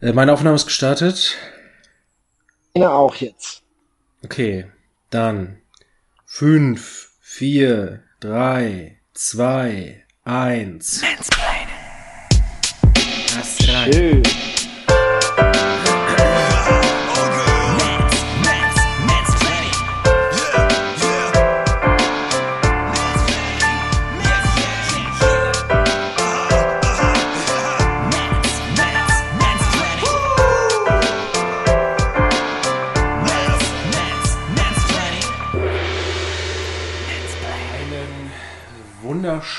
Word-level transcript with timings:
Äh, 0.00 0.12
meine 0.12 0.32
Aufnahme 0.32 0.56
ist 0.56 0.66
gestartet. 0.66 1.36
Ja, 2.74 2.90
auch 2.90 3.16
jetzt. 3.16 3.62
Okay, 4.24 4.66
dann 5.10 5.60
fünf, 6.24 7.10
vier, 7.20 8.04
drei, 8.20 9.00
zwei, 9.14 10.04
eins. 10.24 11.02
Mansplaining. 11.02 11.68
Hast 13.36 13.68
rein. 13.68 13.92
Schön. 13.92 14.22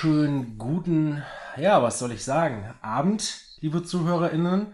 Wunderschönen 0.04 0.58
guten, 0.58 1.24
ja, 1.58 1.84
was 1.84 2.00
soll 2.00 2.14
ich 2.14 2.24
sagen, 2.24 2.74
Abend, 2.82 3.42
liebe 3.60 3.84
ZuhörerInnen. 3.84 4.68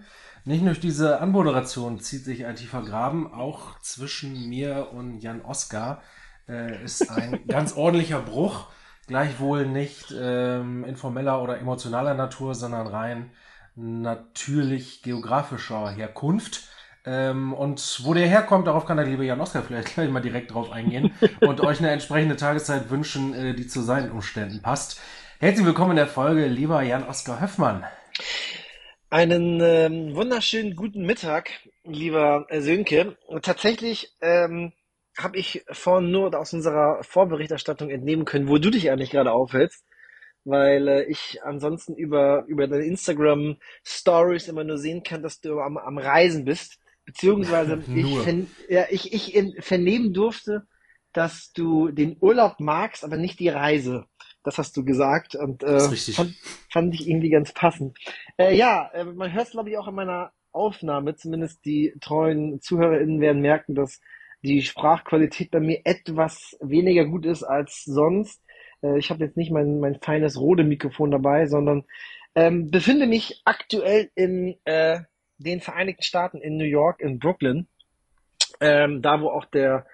Nicht 0.44 0.64
nur 0.64 0.74
diese 0.76 1.20
Anmoderation 1.20 2.00
zieht 2.00 2.24
sich 2.26 2.46
ein 2.46 2.56
tiefer 2.56 2.84
Graben, 2.84 3.34
auch 3.34 3.80
zwischen 3.80 4.48
mir 4.48 4.90
und 4.92 5.22
Jan 5.22 5.42
Oskar 5.42 6.04
äh, 6.48 6.84
ist 6.84 7.10
ein 7.10 7.40
ganz 7.48 7.76
ordentlicher 7.76 8.22
Bruch. 8.22 8.68
Gleichwohl 9.08 9.66
nicht 9.66 10.14
ähm, 10.16 10.84
informeller 10.84 11.42
oder 11.42 11.58
emotionaler 11.58 12.14
Natur, 12.14 12.54
sondern 12.54 12.86
rein 12.86 13.32
natürlich 13.76 15.02
geografischer 15.02 15.90
Herkunft. 15.90 16.70
Ähm, 17.06 17.54
und 17.54 18.02
wo 18.04 18.14
der 18.14 18.28
herkommt, 18.28 18.68
darauf 18.68 18.86
kann 18.86 18.98
der 18.98 19.06
liebe 19.06 19.26
Jan 19.26 19.42
Oskar 19.42 19.64
vielleicht 19.64 19.94
gleich 19.94 20.10
mal 20.10 20.22
direkt 20.22 20.54
drauf 20.54 20.72
eingehen 20.72 21.14
und 21.42 21.62
euch 21.62 21.80
eine 21.80 21.92
entsprechende 21.92 22.36
Tageszeit 22.36 22.90
wünschen, 22.90 23.34
äh, 23.34 23.54
die 23.54 23.68
zu 23.68 23.82
seinen 23.82 24.12
Umständen 24.12 24.62
passt. 24.62 25.00
Herzlich 25.40 25.66
willkommen 25.66 25.92
in 25.92 25.98
der 25.98 26.08
Folge, 26.08 26.48
lieber 26.48 26.82
Jan 26.82 27.08
Oskar 27.08 27.42
Höffmann. 27.42 27.84
Einen 29.10 29.62
ähm, 29.62 30.16
wunderschönen 30.16 30.76
guten 30.76 31.06
Mittag, 31.06 31.52
lieber 31.84 32.48
Sönke. 32.52 33.18
tatsächlich 33.42 34.16
ähm, 34.22 34.74
habe 35.18 35.38
ich 35.38 35.64
vorhin 35.70 36.12
nur 36.12 36.38
aus 36.38 36.54
unserer 36.54 37.04
Vorberichterstattung 37.04 37.90
entnehmen 37.90 38.26
können, 38.26 38.50
wo 38.50 38.58
du 38.58 38.72
dich 38.72 38.90
eigentlich 38.90 39.12
gerade 39.12 39.32
aufhältst 39.32 39.86
weil 40.46 40.88
äh, 40.88 41.04
ich 41.06 41.40
ansonsten 41.44 41.96
über, 41.96 42.46
über 42.48 42.68
deine 42.68 42.86
Instagram 42.86 43.58
Stories 43.84 44.48
immer 44.48 44.64
nur 44.64 44.78
sehen 44.78 45.04
kann, 45.04 45.24
dass 45.24 45.42
du 45.42 45.60
am, 45.60 45.78
am 45.78 45.98
Reisen 45.98 46.46
bist. 46.46 46.80
Beziehungsweise 47.06 47.84
ich, 47.96 48.18
vern 48.20 48.48
ja, 48.70 48.86
ich, 48.90 49.14
ich 49.14 49.36
in, 49.36 49.54
vernehmen 49.60 50.14
durfte, 50.14 50.68
dass 51.14 51.54
du 51.54 51.90
den 51.90 52.18
Urlaub 52.20 52.60
magst, 52.60 53.04
aber 53.04 53.18
nicht 53.18 53.40
die 53.40 53.50
Reise. 53.50 54.06
Das 54.44 54.58
hast 54.58 54.78
du 54.78 54.86
gesagt 54.86 55.36
und 55.36 55.64
äh, 55.64 55.80
fand, 55.80 56.36
fand 56.70 56.94
ich 56.94 57.08
irgendwie 57.08 57.30
ganz 57.30 57.52
passend. 57.52 57.98
Äh, 58.38 58.56
ja, 58.56 58.90
äh, 58.94 59.04
man 59.04 59.34
hört 59.34 59.48
es 59.48 59.52
glaube 59.52 59.70
ich 59.70 59.78
auch 59.78 59.88
in 59.88 59.96
meiner 59.96 60.34
Aufnahme, 60.52 61.16
zumindest 61.16 61.66
die 61.66 61.94
treuen 62.00 62.62
ZuhörerInnen 62.62 63.22
werden 63.22 63.42
merken, 63.42 63.76
dass 63.76 64.02
die 64.44 64.62
Sprachqualität 64.62 65.52
bei 65.52 65.60
mir 65.60 65.82
etwas 65.84 66.58
weniger 66.62 67.06
gut 67.06 67.26
ist 67.26 67.44
als 67.44 67.84
sonst. 67.86 68.42
Äh, 68.82 69.00
ich 69.00 69.10
habe 69.10 69.24
jetzt 69.24 69.38
nicht 69.38 69.52
mein, 69.52 69.80
mein 69.80 70.00
feines 70.00 70.40
Rode-Mikrofon 70.40 71.12
dabei, 71.12 71.48
sondern 71.48 71.84
ähm, 72.36 72.70
befinde 72.70 73.08
mich 73.08 73.42
aktuell 73.46 74.12
in 74.16 74.56
äh, 74.66 75.00
den 75.38 75.62
Vereinigten 75.62 76.04
Staaten 76.04 76.38
in 76.38 76.58
New 76.58 76.66
York, 76.66 77.00
in 77.00 77.20
Brooklyn, 77.20 77.68
ähm, 78.60 79.02
da 79.02 79.22
wo 79.22 79.30
auch 79.30 79.46
der 79.46 79.86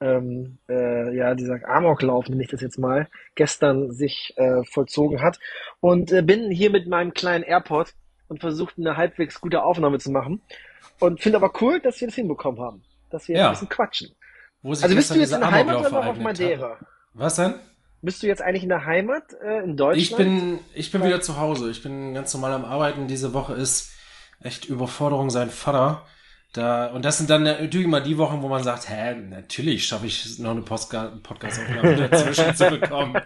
ähm, 0.00 0.58
äh, 0.68 1.14
ja 1.14 1.34
dieser 1.34 1.68
Amoklauf, 1.68 2.28
nenne 2.28 2.42
ich 2.42 2.48
das 2.48 2.60
jetzt 2.60 2.78
mal, 2.78 3.08
gestern 3.34 3.92
sich 3.92 4.34
äh, 4.36 4.64
vollzogen 4.64 5.20
hat 5.20 5.38
und 5.80 6.12
äh, 6.12 6.22
bin 6.22 6.50
hier 6.50 6.70
mit 6.70 6.88
meinem 6.88 7.12
kleinen 7.12 7.44
AirPod 7.44 7.94
und 8.28 8.40
versucht 8.40 8.74
eine 8.78 8.96
halbwegs 8.96 9.40
gute 9.40 9.62
Aufnahme 9.62 9.98
zu 9.98 10.10
machen 10.10 10.40
und 11.00 11.20
finde 11.20 11.36
aber 11.36 11.52
cool, 11.60 11.80
dass 11.80 12.00
wir 12.00 12.08
das 12.08 12.14
hinbekommen 12.14 12.60
haben, 12.60 12.82
dass 13.10 13.28
wir 13.28 13.36
ja. 13.36 13.46
ein 13.46 13.52
bisschen 13.52 13.68
quatschen. 13.68 14.14
also 14.62 14.94
bist 14.94 15.14
du 15.14 15.18
jetzt 15.18 15.32
in 15.32 15.40
der 15.40 15.50
Heimat 15.50 15.80
oder 15.80 15.90
noch 15.90 16.06
auf 16.06 16.18
Madeira? 16.18 16.78
Was 17.12 17.36
denn? 17.36 17.54
Bist 18.02 18.22
du 18.22 18.26
jetzt 18.26 18.40
eigentlich 18.40 18.62
in 18.62 18.70
der 18.70 18.86
Heimat 18.86 19.34
äh, 19.44 19.62
in 19.62 19.76
Deutschland? 19.76 19.98
Ich 19.98 20.16
bin, 20.16 20.58
ich 20.74 20.90
bin 20.90 21.04
wieder 21.04 21.20
zu 21.20 21.38
Hause. 21.38 21.70
Ich 21.70 21.82
bin 21.82 22.14
ganz 22.14 22.32
normal 22.32 22.52
am 22.52 22.64
Arbeiten. 22.64 23.08
Diese 23.08 23.34
Woche 23.34 23.52
ist 23.52 23.92
echt 24.42 24.64
Überforderung 24.64 25.30
sein 25.30 25.50
Vater. 25.50 26.06
Da, 26.52 26.86
und 26.86 27.04
das 27.04 27.18
sind 27.18 27.30
dann 27.30 27.44
natürlich 27.44 27.86
immer 27.86 28.00
die 28.00 28.18
Wochen, 28.18 28.42
wo 28.42 28.48
man 28.48 28.64
sagt, 28.64 28.88
hä, 28.88 29.14
natürlich 29.14 29.86
schaffe 29.86 30.06
ich 30.06 30.38
noch 30.40 30.50
eine 30.50 30.62
Podcast-Aufnahme 30.62 31.96
dazwischen 32.08 32.56
zu 32.56 32.70
bekommen. 32.70 33.20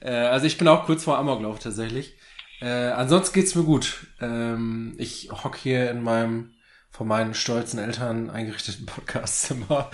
Äh, 0.00 0.12
also 0.12 0.46
ich 0.46 0.56
bin 0.56 0.68
auch 0.68 0.86
kurz 0.86 1.02
vor 1.02 1.18
Amoklauf 1.18 1.58
tatsächlich. 1.58 2.14
Äh, 2.60 2.90
ansonsten 2.90 3.34
geht's 3.34 3.56
mir 3.56 3.64
gut. 3.64 4.06
Ähm, 4.20 4.94
ich 4.98 5.30
hock 5.32 5.56
hier 5.56 5.90
in 5.90 6.02
meinem 6.02 6.52
von 6.96 7.08
meinen 7.08 7.34
stolzen 7.34 7.78
Eltern 7.78 8.30
eingerichteten 8.30 8.86
Podcastzimmer 8.86 9.90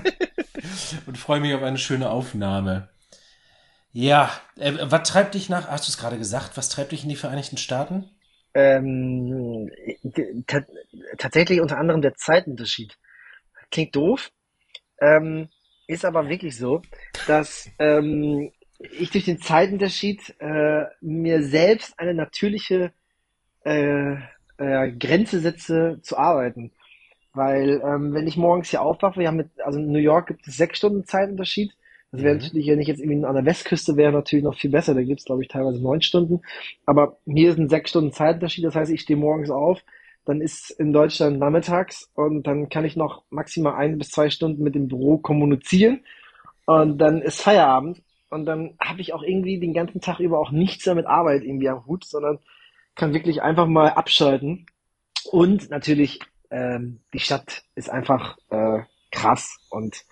und 1.06 1.16
freue 1.16 1.40
mich 1.40 1.54
auf 1.54 1.62
eine 1.62 1.78
schöne 1.78 2.10
Aufnahme. 2.10 2.88
Ja, 3.92 4.30
äh, 4.56 4.72
was 4.80 5.08
treibt 5.08 5.34
dich 5.34 5.48
nach, 5.48 5.68
hast 5.68 5.86
du 5.86 5.90
es 5.92 5.98
gerade 5.98 6.18
gesagt, 6.18 6.56
was 6.56 6.68
treibt 6.68 6.92
dich 6.92 7.04
in 7.04 7.10
die 7.10 7.16
Vereinigten 7.16 7.58
Staaten? 7.58 8.10
Ähm, 8.52 9.70
tatsächlich 11.16 11.60
unter 11.60 11.78
anderem 11.78 12.02
der 12.02 12.14
Zeitunterschied. 12.14 12.96
Klingt 13.70 13.94
doof, 13.94 14.30
ähm, 15.00 15.48
ist 15.86 16.04
aber 16.04 16.28
wirklich 16.28 16.56
so, 16.56 16.82
dass 17.26 17.70
ähm, 17.78 18.50
ich 18.78 19.10
durch 19.10 19.24
den 19.24 19.40
Zeitunterschied 19.40 20.34
äh, 20.40 20.84
mir 21.00 21.42
selbst 21.42 21.98
eine 21.98 22.14
natürliche 22.14 22.92
äh, 23.64 24.14
äh, 24.58 24.92
Grenze 24.92 25.40
setze 25.40 25.98
zu 26.02 26.16
arbeiten. 26.16 26.72
Weil 27.32 27.80
ähm, 27.84 28.12
wenn 28.14 28.26
ich 28.26 28.36
morgens 28.36 28.70
hier 28.70 28.82
aufwache, 28.82 29.20
wir 29.20 29.28
haben 29.28 29.36
mit, 29.36 29.50
also 29.64 29.78
in 29.78 29.92
New 29.92 29.98
York 29.98 30.28
gibt 30.28 30.46
es 30.46 30.56
sechs 30.56 30.78
Stunden 30.78 31.04
Zeitunterschied 31.04 31.72
das 32.12 32.22
wäre 32.22 32.34
mhm. 32.34 32.40
natürlich, 32.40 32.66
wenn 32.66 32.80
ich 32.80 32.88
jetzt 32.88 33.00
irgendwie 33.00 33.24
an 33.24 33.34
der 33.34 33.44
Westküste 33.44 33.96
wäre, 33.96 34.12
natürlich 34.12 34.44
noch 34.44 34.58
viel 34.58 34.70
besser. 34.70 34.94
Da 34.94 35.02
gibt's 35.02 35.24
glaube 35.24 35.42
ich, 35.42 35.48
teilweise 35.48 35.80
neun 35.80 36.02
Stunden. 36.02 36.40
Aber 36.86 37.18
hier 37.24 37.50
ist 37.50 37.58
ein 37.58 37.68
sechs 37.68 37.90
Stunden 37.90 38.12
Zeitunterschied. 38.12 38.64
Das 38.64 38.74
heißt, 38.74 38.90
ich 38.90 39.02
stehe 39.02 39.18
morgens 39.18 39.50
auf, 39.50 39.80
dann 40.24 40.40
ist 40.40 40.70
in 40.70 40.92
Deutschland 40.92 41.38
nachmittags 41.38 42.10
und 42.14 42.46
dann 42.46 42.68
kann 42.68 42.84
ich 42.84 42.96
noch 42.96 43.22
maximal 43.30 43.74
ein 43.74 43.98
bis 43.98 44.10
zwei 44.10 44.30
Stunden 44.30 44.62
mit 44.62 44.74
dem 44.74 44.88
Büro 44.88 45.18
kommunizieren. 45.18 46.00
Und 46.66 46.98
dann 46.98 47.22
ist 47.22 47.40
Feierabend. 47.40 48.02
Und 48.28 48.46
dann 48.46 48.76
habe 48.80 49.00
ich 49.00 49.12
auch 49.12 49.22
irgendwie 49.22 49.58
den 49.58 49.74
ganzen 49.74 50.00
Tag 50.00 50.20
über 50.20 50.38
auch 50.38 50.52
nichts 50.52 50.86
mehr 50.86 50.94
mit 50.94 51.06
Arbeit 51.06 51.42
irgendwie 51.42 51.68
am 51.68 51.84
Hut, 51.86 52.04
sondern 52.04 52.38
kann 52.94 53.14
wirklich 53.14 53.42
einfach 53.42 53.66
mal 53.66 53.88
abschalten. 53.90 54.66
Und 55.30 55.70
natürlich, 55.70 56.20
ähm, 56.50 57.00
die 57.12 57.18
Stadt 57.18 57.64
ist 57.74 57.90
einfach 57.90 58.36
äh, 58.50 58.80
krass 59.10 59.58
und 59.70 60.04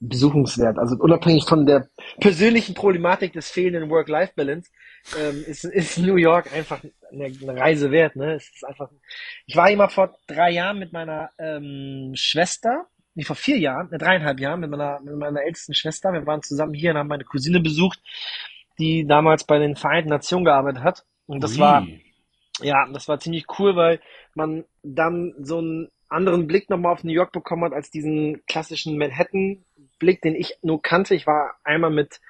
besuchenswert. 0.00 0.78
Also 0.78 0.96
unabhängig 0.96 1.44
von 1.44 1.66
der 1.66 1.88
persönlichen 2.18 2.74
Problematik 2.74 3.32
des 3.34 3.50
fehlenden 3.50 3.90
Work-Life-Balance 3.90 4.70
ähm, 5.18 5.44
ist, 5.46 5.64
ist 5.64 5.98
New 5.98 6.16
York 6.16 6.52
einfach 6.52 6.80
eine, 7.12 7.26
eine 7.26 7.60
Reise 7.60 7.90
wert. 7.90 8.16
Ne? 8.16 8.34
Es 8.34 8.48
ist 8.48 8.64
einfach. 8.64 8.90
Ich 9.46 9.56
war 9.56 9.70
immer 9.70 9.88
vor 9.88 10.16
drei 10.26 10.50
Jahren 10.50 10.78
mit 10.78 10.92
meiner 10.92 11.30
ähm, 11.38 12.12
Schwester, 12.14 12.86
nee, 13.14 13.24
vor 13.24 13.36
vier 13.36 13.58
Jahren, 13.58 13.90
ne, 13.90 13.98
dreieinhalb 13.98 14.40
Jahren 14.40 14.60
mit 14.60 14.70
meiner 14.70 15.00
mit 15.00 15.16
meiner 15.16 15.42
ältesten 15.42 15.74
Schwester. 15.74 16.12
Wir 16.12 16.26
waren 16.26 16.42
zusammen 16.42 16.74
hier 16.74 16.92
und 16.92 16.98
haben 16.98 17.08
meine 17.08 17.24
Cousine 17.24 17.60
besucht, 17.60 18.00
die 18.78 19.06
damals 19.06 19.44
bei 19.44 19.58
den 19.58 19.76
Vereinten 19.76 20.10
Nationen 20.10 20.46
gearbeitet 20.46 20.82
hat. 20.82 21.04
Und 21.26 21.44
das 21.44 21.52
Ui. 21.52 21.58
war 21.60 21.86
ja, 22.62 22.86
das 22.92 23.08
war 23.08 23.18
ziemlich 23.18 23.46
cool, 23.58 23.76
weil 23.76 24.00
man 24.34 24.64
dann 24.82 25.34
so 25.38 25.58
einen 25.58 25.88
anderen 26.08 26.46
Blick 26.46 26.68
nochmal 26.68 26.92
auf 26.92 27.04
New 27.04 27.12
York 27.12 27.32
bekommen 27.32 27.64
hat 27.64 27.72
als 27.72 27.90
diesen 27.90 28.44
klassischen 28.46 28.98
Manhattan 28.98 29.64
Blick, 30.00 30.20
den 30.22 30.34
ich 30.34 30.58
nur 30.62 30.82
kannte. 30.82 31.14
Ich 31.14 31.28
war 31.28 31.54
einmal 31.62 31.90
mit 31.90 32.20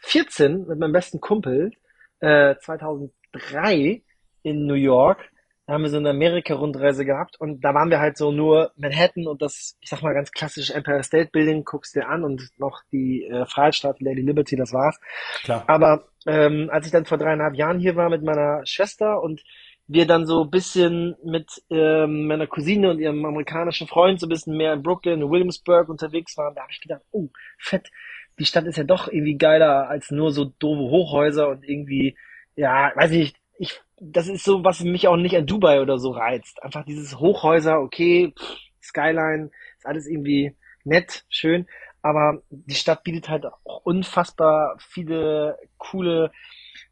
14 0.00 0.66
mit 0.66 0.78
meinem 0.78 0.92
besten 0.92 1.20
Kumpel 1.20 1.72
äh, 2.20 2.56
2003 2.56 4.02
in 4.42 4.66
New 4.66 4.74
York. 4.74 5.30
Da 5.66 5.74
haben 5.74 5.82
wir 5.82 5.90
so 5.90 5.98
eine 5.98 6.10
Amerika-Rundreise 6.10 7.04
gehabt 7.04 7.40
und 7.40 7.60
da 7.64 7.72
waren 7.74 7.90
wir 7.90 8.00
halt 8.00 8.16
so 8.16 8.32
nur 8.32 8.72
Manhattan 8.76 9.28
und 9.28 9.40
das, 9.40 9.76
ich 9.80 9.88
sag 9.88 10.02
mal 10.02 10.14
ganz 10.14 10.32
klassisch 10.32 10.70
Empire 10.70 11.04
State 11.04 11.30
Building, 11.32 11.64
guckst 11.64 11.94
dir 11.94 12.08
an 12.08 12.24
und 12.24 12.50
noch 12.58 12.82
die 12.90 13.24
äh, 13.24 13.46
Freiheitsstadt, 13.46 14.00
Lady 14.00 14.20
Liberty, 14.20 14.56
das 14.56 14.72
war's. 14.72 14.98
Klar. 15.44 15.62
Aber 15.68 16.08
ähm, 16.26 16.68
als 16.72 16.86
ich 16.86 16.92
dann 16.92 17.04
vor 17.06 17.18
dreieinhalb 17.18 17.54
Jahren 17.54 17.78
hier 17.78 17.94
war 17.94 18.10
mit 18.10 18.24
meiner 18.24 18.66
Schwester 18.66 19.22
und 19.22 19.44
wir 19.92 20.06
dann 20.06 20.24
so 20.24 20.44
ein 20.44 20.50
bisschen 20.50 21.16
mit 21.24 21.62
ähm, 21.68 22.28
meiner 22.28 22.46
Cousine 22.46 22.90
und 22.90 23.00
ihrem 23.00 23.24
amerikanischen 23.24 23.88
Freund 23.88 24.20
so 24.20 24.26
ein 24.26 24.28
bisschen 24.28 24.56
mehr 24.56 24.72
in 24.72 24.84
Brooklyn 24.84 25.22
und 25.22 25.30
Williamsburg 25.30 25.88
unterwegs 25.88 26.36
waren, 26.36 26.54
da 26.54 26.62
habe 26.62 26.72
ich 26.72 26.80
gedacht, 26.80 27.02
oh, 27.10 27.28
fett, 27.58 27.90
die 28.38 28.44
Stadt 28.44 28.66
ist 28.66 28.78
ja 28.78 28.84
doch 28.84 29.08
irgendwie 29.08 29.36
geiler 29.36 29.88
als 29.88 30.12
nur 30.12 30.30
so 30.30 30.44
doofe 30.44 30.90
Hochhäuser 30.90 31.48
und 31.48 31.68
irgendwie, 31.68 32.16
ja, 32.54 32.92
weiß 32.94 33.10
ich 33.10 33.18
nicht, 33.18 33.36
ich 33.58 33.80
das 34.00 34.28
ist 34.28 34.44
so, 34.44 34.64
was 34.64 34.80
mich 34.80 35.08
auch 35.08 35.16
nicht 35.16 35.36
an 35.36 35.46
Dubai 35.46 35.82
oder 35.82 35.98
so 35.98 36.12
reizt. 36.12 36.62
Einfach 36.62 36.84
dieses 36.86 37.18
Hochhäuser, 37.18 37.80
okay, 37.80 38.32
pff, 38.38 38.56
Skyline, 38.82 39.50
ist 39.76 39.86
alles 39.86 40.06
irgendwie 40.06 40.56
nett, 40.84 41.24
schön, 41.28 41.66
aber 42.00 42.42
die 42.48 42.74
Stadt 42.76 43.02
bietet 43.02 43.28
halt 43.28 43.44
auch 43.44 43.82
unfassbar 43.84 44.76
viele 44.78 45.58
coole 45.76 46.32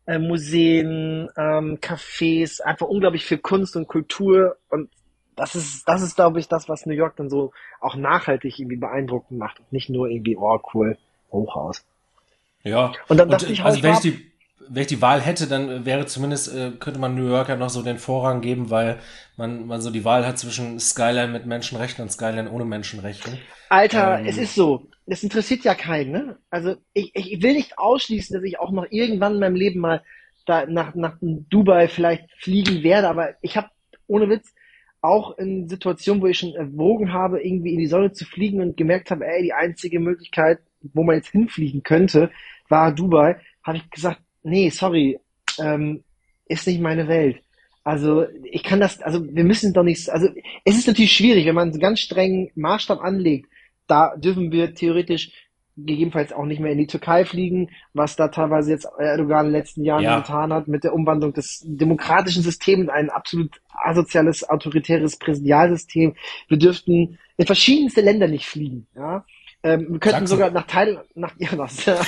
äh, 0.08 0.18
Museen, 0.18 1.28
ähm, 1.36 1.78
Cafés, 1.80 2.62
einfach 2.62 2.86
unglaublich 2.88 3.26
viel 3.26 3.38
Kunst 3.38 3.76
und 3.76 3.86
Kultur 3.86 4.56
und 4.70 4.90
das 5.36 5.54
ist, 5.54 5.86
das 5.86 6.02
ist, 6.02 6.16
glaube 6.16 6.40
ich, 6.40 6.48
das, 6.48 6.68
was 6.68 6.86
New 6.86 6.94
York 6.94 7.14
dann 7.16 7.28
so 7.28 7.52
auch 7.80 7.94
nachhaltig 7.94 8.58
irgendwie 8.58 8.78
beeindruckend 8.78 9.38
macht 9.38 9.60
und 9.60 9.70
nicht 9.70 9.88
nur 9.88 10.08
irgendwie, 10.08 10.36
oh 10.36 10.58
cool, 10.74 10.98
Hochhaus. 11.30 11.84
Ja. 12.64 12.92
Und 13.06 13.18
dann 13.18 13.28
dachte 13.28 13.52
ich, 13.52 13.62
also 13.62 13.82
wenn 13.82 13.92
ich 13.92 14.00
die, 14.00 14.27
wenn 14.70 14.82
ich 14.82 14.88
die 14.88 15.02
Wahl 15.02 15.20
hätte, 15.20 15.46
dann 15.46 15.84
wäre 15.84 16.06
zumindest, 16.06 16.54
äh, 16.54 16.72
könnte 16.78 17.00
man 17.00 17.14
New 17.14 17.28
Yorker 17.28 17.56
noch 17.56 17.70
so 17.70 17.82
den 17.82 17.98
Vorrang 17.98 18.40
geben, 18.40 18.70
weil 18.70 18.98
man, 19.36 19.66
man 19.66 19.80
so 19.80 19.90
die 19.90 20.04
Wahl 20.04 20.26
hat 20.26 20.38
zwischen 20.38 20.78
Skyline 20.78 21.32
mit 21.32 21.46
Menschenrechten 21.46 22.02
und 22.02 22.10
Skyline 22.10 22.50
ohne 22.50 22.64
Menschenrechten. 22.64 23.38
Alter, 23.68 24.20
ähm, 24.20 24.26
es 24.26 24.36
ist 24.36 24.54
so. 24.54 24.88
Das 25.06 25.22
interessiert 25.22 25.64
ja 25.64 25.74
keinen, 25.74 26.12
ne? 26.12 26.38
Also 26.50 26.76
ich, 26.92 27.12
ich 27.14 27.42
will 27.42 27.54
nicht 27.54 27.78
ausschließen, 27.78 28.34
dass 28.34 28.44
ich 28.44 28.58
auch 28.58 28.70
noch 28.70 28.86
irgendwann 28.90 29.34
in 29.34 29.40
meinem 29.40 29.56
Leben 29.56 29.80
mal 29.80 30.02
da 30.44 30.66
nach, 30.66 30.94
nach 30.94 31.16
Dubai 31.20 31.88
vielleicht 31.88 32.24
fliegen 32.38 32.82
werde, 32.82 33.08
aber 33.08 33.34
ich 33.40 33.56
habe 33.56 33.68
ohne 34.06 34.28
Witz 34.28 34.54
auch 35.00 35.38
in 35.38 35.68
Situationen, 35.68 36.22
wo 36.22 36.26
ich 36.26 36.38
schon 36.38 36.54
erwogen 36.54 37.12
habe, 37.12 37.42
irgendwie 37.42 37.72
in 37.72 37.78
die 37.78 37.86
Sonne 37.86 38.12
zu 38.12 38.24
fliegen 38.24 38.60
und 38.60 38.76
gemerkt 38.76 39.10
habe, 39.10 39.26
ey, 39.26 39.42
die 39.42 39.52
einzige 39.52 40.00
Möglichkeit, 40.00 40.58
wo 40.80 41.04
man 41.04 41.16
jetzt 41.16 41.30
hinfliegen 41.30 41.82
könnte, 41.82 42.30
war 42.68 42.92
Dubai, 42.92 43.36
habe 43.62 43.78
ich 43.78 43.90
gesagt, 43.90 44.20
nee, 44.48 44.70
sorry, 44.70 45.18
ähm, 45.58 46.02
ist 46.46 46.66
nicht 46.66 46.80
meine 46.80 47.08
Welt. 47.08 47.42
Also 47.84 48.26
ich 48.44 48.62
kann 48.62 48.80
das, 48.80 49.00
also 49.00 49.24
wir 49.24 49.44
müssen 49.44 49.72
doch 49.72 49.82
nicht, 49.82 50.10
also 50.10 50.28
es 50.64 50.76
ist 50.76 50.86
natürlich 50.86 51.12
schwierig, 51.12 51.46
wenn 51.46 51.54
man 51.54 51.70
einen 51.70 51.80
ganz 51.80 52.00
strengen 52.00 52.50
Maßstab 52.54 53.00
anlegt, 53.00 53.48
da 53.86 54.14
dürfen 54.16 54.52
wir 54.52 54.74
theoretisch 54.74 55.32
gegebenenfalls 55.78 56.32
auch 56.32 56.44
nicht 56.44 56.60
mehr 56.60 56.72
in 56.72 56.78
die 56.78 56.86
Türkei 56.86 57.24
fliegen, 57.24 57.70
was 57.94 58.16
da 58.16 58.28
teilweise 58.28 58.72
jetzt 58.72 58.86
Erdogan 58.98 59.46
in 59.46 59.52
den 59.52 59.60
letzten 59.60 59.84
Jahren 59.84 60.02
ja. 60.02 60.18
getan 60.18 60.52
hat 60.52 60.68
mit 60.68 60.84
der 60.84 60.92
Umwandlung 60.92 61.32
des 61.32 61.62
demokratischen 61.64 62.42
Systems 62.42 62.82
in 62.82 62.90
ein 62.90 63.10
absolut 63.10 63.60
asoziales, 63.70 64.48
autoritäres 64.48 65.18
Präsidialsystem. 65.18 66.14
Wir 66.48 66.58
dürften 66.58 67.18
in 67.36 67.46
verschiedenste 67.46 68.00
Länder 68.00 68.26
nicht 68.26 68.46
fliegen. 68.46 68.86
Ja? 68.96 69.24
Ähm, 69.62 69.86
wir 69.92 70.00
könnten 70.00 70.10
Sachsen. 70.10 70.26
sogar 70.26 70.50
nach 70.50 70.66
Thailand, 70.66 71.06
nach, 71.14 71.32
ja? 71.38 72.00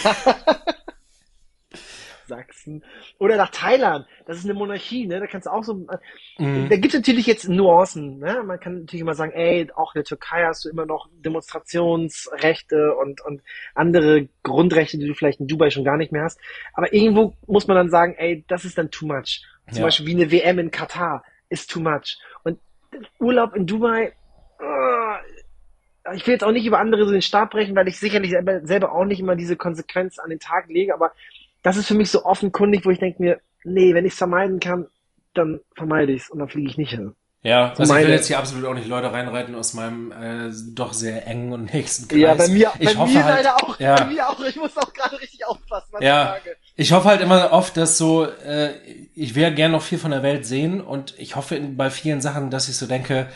Sachsen. 2.31 2.83
Oder 3.19 3.37
nach 3.37 3.51
Thailand. 3.51 4.07
Das 4.27 4.39
ist 4.39 4.45
eine 4.45 4.55
Monarchie, 4.55 5.07
ne? 5.07 5.21
Da 5.21 5.27
kannst 5.27 5.47
du 5.47 5.51
auch 5.51 5.65
so. 5.65 5.87
Äh, 5.91 6.43
mhm. 6.43 6.69
Da 6.71 6.77
gibt 6.77 6.95
es 6.95 7.01
natürlich 7.01 7.27
jetzt 7.27 7.49
Nuancen, 7.49 8.19
ne? 8.19 8.43
Man 8.47 8.59
kann 8.59 8.81
natürlich 8.81 9.03
immer 9.03 9.15
sagen, 9.15 9.33
ey, 9.33 9.69
auch 9.75 9.95
in 9.95 9.99
der 9.99 10.05
Türkei 10.05 10.45
hast 10.45 10.65
du 10.65 10.71
immer 10.71 10.87
noch 10.87 11.09
Demonstrationsrechte 11.25 12.95
und, 12.95 13.21
und 13.21 13.43
andere 13.75 14.29
Grundrechte, 14.43 14.99
die 14.99 15.07
du 15.07 15.15
vielleicht 15.15 15.41
in 15.41 15.49
Dubai 15.49 15.71
schon 15.71 15.85
gar 15.85 15.97
nicht 15.97 16.13
mehr 16.13 16.23
hast. 16.23 16.41
Aber 16.73 16.93
irgendwo 16.95 17.35
muss 17.47 17.67
man 17.67 17.77
dann 17.77 17.91
sagen, 17.91 18.15
ey, 18.17 18.45
das 18.49 18.65
ist 18.65 18.79
dann 18.79 18.91
too 18.91 19.07
much. 19.07 19.45
Zum 19.69 19.79
ja. 19.79 19.85
Beispiel 19.85 20.07
wie 20.07 20.15
eine 20.15 20.31
WM 20.31 20.59
in 20.59 20.71
Katar 20.71 21.25
ist 21.49 21.71
too 21.71 21.81
much. 21.81 22.19
Und 22.45 22.59
Urlaub 23.19 23.55
in 23.55 23.67
Dubai, 23.67 24.13
uh, 24.61 26.15
ich 26.15 26.27
will 26.27 26.33
jetzt 26.33 26.45
auch 26.45 26.53
nicht 26.53 26.67
über 26.67 26.79
andere 26.79 27.05
so 27.05 27.13
den 27.13 27.23
Stab 27.23 27.51
brechen, 27.51 27.77
weil 27.77 27.89
ich 27.89 27.99
sicherlich 27.99 28.31
selber, 28.31 28.67
selber 28.67 28.93
auch 28.93 29.05
nicht 29.05 29.21
immer 29.21 29.37
diese 29.37 29.57
Konsequenz 29.57 30.19
an 30.19 30.31
den 30.31 30.41
Tag 30.41 30.69
lege, 30.69 30.95
aber 30.95 31.13
das 31.63 31.77
ist 31.77 31.87
für 31.87 31.95
mich 31.95 32.11
so 32.11 32.25
offenkundig, 32.25 32.85
wo 32.85 32.91
ich 32.91 32.99
denke 32.99 33.23
mir, 33.23 33.41
nee, 33.65 33.95
wenn 33.95 34.05
ich 34.05 34.13
es 34.13 34.19
vermeiden 34.19 34.61
kann, 34.61 34.87
dann 35.35 35.61
vermeide 35.77 36.13
ich 36.13 36.23
es 36.23 36.31
und 36.31 36.39
dann 36.39 36.49
fliege 36.49 36.69
ich 36.69 36.79
nicht 36.79 36.91
hin. 36.91 37.15
Ja, 37.43 37.71
also 37.71 37.91
meine, 37.91 38.03
ich 38.03 38.09
will 38.09 38.15
jetzt 38.17 38.27
hier 38.27 38.39
absolut 38.39 38.67
auch 38.67 38.75
nicht 38.75 38.87
Leute 38.87 39.11
reinreiten 39.13 39.55
aus 39.55 39.73
meinem 39.73 40.13
äh, 40.13 40.51
doch 40.75 40.93
sehr 40.93 41.27
engen 41.27 41.53
und 41.53 41.73
nächsten 41.73 42.07
Kreis. 42.07 42.21
Ja, 42.21 42.35
bei 42.35 42.49
mir, 42.49 42.71
ich 42.79 42.93
bei 42.93 42.97
hoffe 42.97 43.13
mir 43.13 43.25
halt, 43.25 43.37
leider 43.37 43.57
auch. 43.57 43.81
Ja. 43.81 43.95
Bei 43.95 44.05
mir 44.05 44.29
auch. 44.29 44.41
Ich 44.41 44.57
muss 44.57 44.77
auch 44.77 44.93
gerade 44.93 45.19
richtig 45.19 45.47
aufpassen, 45.47 45.89
was 45.93 46.03
ja, 46.03 46.37
ich 46.37 46.45
sage. 46.45 46.57
Ich 46.77 46.93
hoffe 46.93 47.09
halt 47.09 47.23
immer 47.23 47.53
oft, 47.53 47.79
dass 47.79 47.97
so, 47.97 48.27
äh, 48.27 48.75
ich 49.15 49.35
wäre 49.35 49.55
gern 49.55 49.73
noch 49.73 49.81
viel 49.81 49.99
von 49.99 50.11
der 50.11 50.23
Welt 50.23 50.45
sehen 50.45 50.83
und 50.83 51.15
ich 51.19 51.35
hoffe 51.35 51.59
bei 51.61 51.89
vielen 51.89 52.21
Sachen, 52.21 52.51
dass 52.51 52.69
ich 52.69 52.77
so 52.77 52.87
denke, 52.87 53.29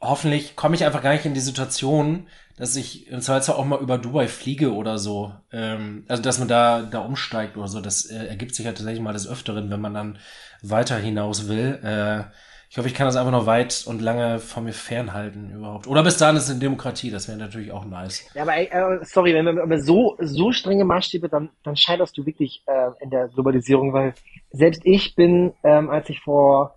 hoffentlich 0.00 0.54
komme 0.54 0.76
ich 0.76 0.84
einfach 0.84 1.02
gar 1.02 1.12
nicht 1.12 1.26
in 1.26 1.34
die 1.34 1.40
Situation, 1.40 2.28
dass 2.60 2.76
ich 2.76 3.08
im 3.10 3.22
Zweifelsfall 3.22 3.56
auch 3.56 3.64
mal 3.64 3.80
über 3.80 3.96
Dubai 3.96 4.28
fliege 4.28 4.74
oder 4.74 4.98
so. 4.98 5.32
Ähm, 5.50 6.04
also, 6.08 6.22
dass 6.22 6.38
man 6.38 6.46
da, 6.46 6.82
da 6.82 7.00
umsteigt 7.00 7.56
oder 7.56 7.68
so. 7.68 7.80
Das 7.80 8.04
äh, 8.04 8.26
ergibt 8.26 8.54
sich 8.54 8.66
ja 8.66 8.72
tatsächlich 8.72 9.00
mal 9.00 9.14
des 9.14 9.26
Öfteren, 9.26 9.70
wenn 9.70 9.80
man 9.80 9.94
dann 9.94 10.18
weiter 10.62 10.98
hinaus 10.98 11.48
will. 11.48 11.80
Äh, 11.82 12.24
ich 12.68 12.76
hoffe, 12.76 12.86
ich 12.86 12.94
kann 12.94 13.06
das 13.06 13.16
einfach 13.16 13.32
noch 13.32 13.46
weit 13.46 13.82
und 13.86 14.02
lange 14.02 14.38
von 14.38 14.64
mir 14.64 14.74
fernhalten 14.74 15.56
überhaupt. 15.56 15.86
Oder 15.86 16.02
bis 16.02 16.18
dahin 16.18 16.36
ist 16.36 16.44
es 16.44 16.50
eine 16.50 16.60
Demokratie, 16.60 17.10
das 17.10 17.28
wäre 17.28 17.38
natürlich 17.38 17.72
auch 17.72 17.86
nice. 17.86 18.28
Ja, 18.34 18.42
aber 18.42 18.58
äh, 18.58 19.04
sorry, 19.04 19.32
wenn 19.34 19.46
wir 19.46 19.62
aber 19.62 19.80
so, 19.80 20.16
so 20.20 20.52
strenge 20.52 20.84
Maßstäbe, 20.84 21.30
dann, 21.30 21.48
dann 21.64 21.76
scheiterst 21.76 22.16
du 22.18 22.26
wirklich 22.26 22.62
äh, 22.66 22.90
in 23.00 23.08
der 23.08 23.28
Globalisierung, 23.28 23.94
weil 23.94 24.12
selbst 24.50 24.82
ich 24.84 25.14
bin, 25.14 25.54
ähm, 25.64 25.88
als 25.88 26.10
ich 26.10 26.20
vor 26.20 26.76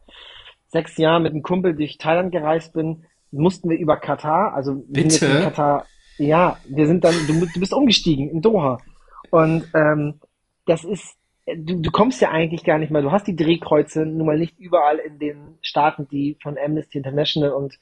sechs 0.67 0.97
Jahren 0.97 1.23
mit 1.23 1.33
einem 1.33 1.43
Kumpel 1.43 1.75
durch 1.75 1.97
Thailand 1.97 2.31
gereist 2.31 2.71
bin, 2.71 3.05
mussten 3.33 3.69
wir 3.69 3.77
über 3.77 3.97
Katar, 3.97 4.53
also 4.53 4.83
wir 4.87 5.03
Bitte? 5.03 5.25
in 5.25 5.43
Katar, 5.43 5.85
ja, 6.17 6.57
wir 6.67 6.87
sind 6.87 7.03
dann, 7.03 7.15
du, 7.27 7.33
du 7.33 7.59
bist 7.59 7.73
umgestiegen 7.73 8.29
in 8.29 8.41
Doha. 8.41 8.77
Und 9.31 9.65
ähm, 9.73 10.19
das 10.65 10.83
ist, 10.83 11.15
du, 11.45 11.81
du 11.81 11.91
kommst 11.91 12.21
ja 12.21 12.31
eigentlich 12.31 12.63
gar 12.63 12.77
nicht 12.77 12.91
mehr, 12.91 13.01
du 13.01 13.11
hast 13.11 13.27
die 13.27 13.35
Drehkreuze 13.35 14.05
nun 14.05 14.27
mal 14.27 14.37
nicht 14.37 14.59
überall 14.59 14.99
in 14.99 15.19
den 15.19 15.57
Staaten, 15.61 16.07
die 16.07 16.37
von 16.41 16.57
Amnesty 16.57 16.99
International 16.99 17.51
und 17.51 17.77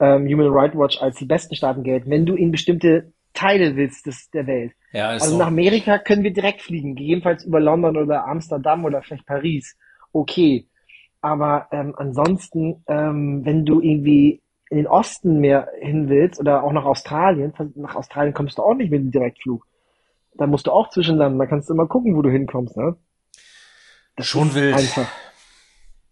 ähm, 0.00 0.26
Human 0.26 0.48
Rights 0.52 0.76
Watch 0.76 1.00
als 1.00 1.16
die 1.16 1.24
besten 1.24 1.54
Staaten 1.54 1.82
gelten, 1.82 2.10
wenn 2.10 2.26
du 2.26 2.34
in 2.34 2.50
bestimmte 2.50 3.12
Teile 3.32 3.76
willst 3.76 4.06
des, 4.06 4.30
der 4.30 4.46
Welt. 4.46 4.72
Ja, 4.92 5.08
also 5.08 5.30
so. 5.30 5.38
nach 5.38 5.46
Amerika 5.46 5.98
können 5.98 6.24
wir 6.24 6.32
direkt 6.32 6.62
fliegen, 6.62 6.96
gegebenenfalls 6.96 7.44
über 7.44 7.60
London 7.60 7.96
oder 7.96 8.26
Amsterdam 8.26 8.84
oder 8.84 9.02
vielleicht 9.02 9.26
Paris. 9.26 9.76
Okay. 10.12 10.66
Aber 11.20 11.68
ähm, 11.72 11.94
ansonsten, 11.96 12.84
ähm, 12.88 13.44
wenn 13.44 13.64
du 13.64 13.80
irgendwie 13.80 14.42
in 14.68 14.78
den 14.78 14.86
Osten 14.86 15.40
mehr 15.40 15.68
hin 15.80 16.08
willst 16.08 16.40
oder 16.40 16.64
auch 16.64 16.72
nach 16.72 16.84
Australien, 16.84 17.52
nach 17.76 17.94
Australien 17.94 18.34
kommst 18.34 18.58
du 18.58 18.62
auch 18.62 18.74
nicht 18.74 18.90
mit 18.90 19.00
dem 19.00 19.10
Direktflug. 19.10 19.64
Da 20.34 20.46
musst 20.46 20.66
du 20.66 20.72
auch 20.72 20.90
zwischenlanden, 20.90 21.38
da 21.38 21.46
kannst 21.46 21.68
du 21.68 21.74
immer 21.74 21.86
gucken, 21.86 22.16
wo 22.16 22.22
du 22.22 22.30
hinkommst, 22.30 22.76
ne? 22.76 22.96
Das 24.16 24.26
Schon 24.26 24.54
wild. 24.54 24.74
Einfach. 24.74 25.08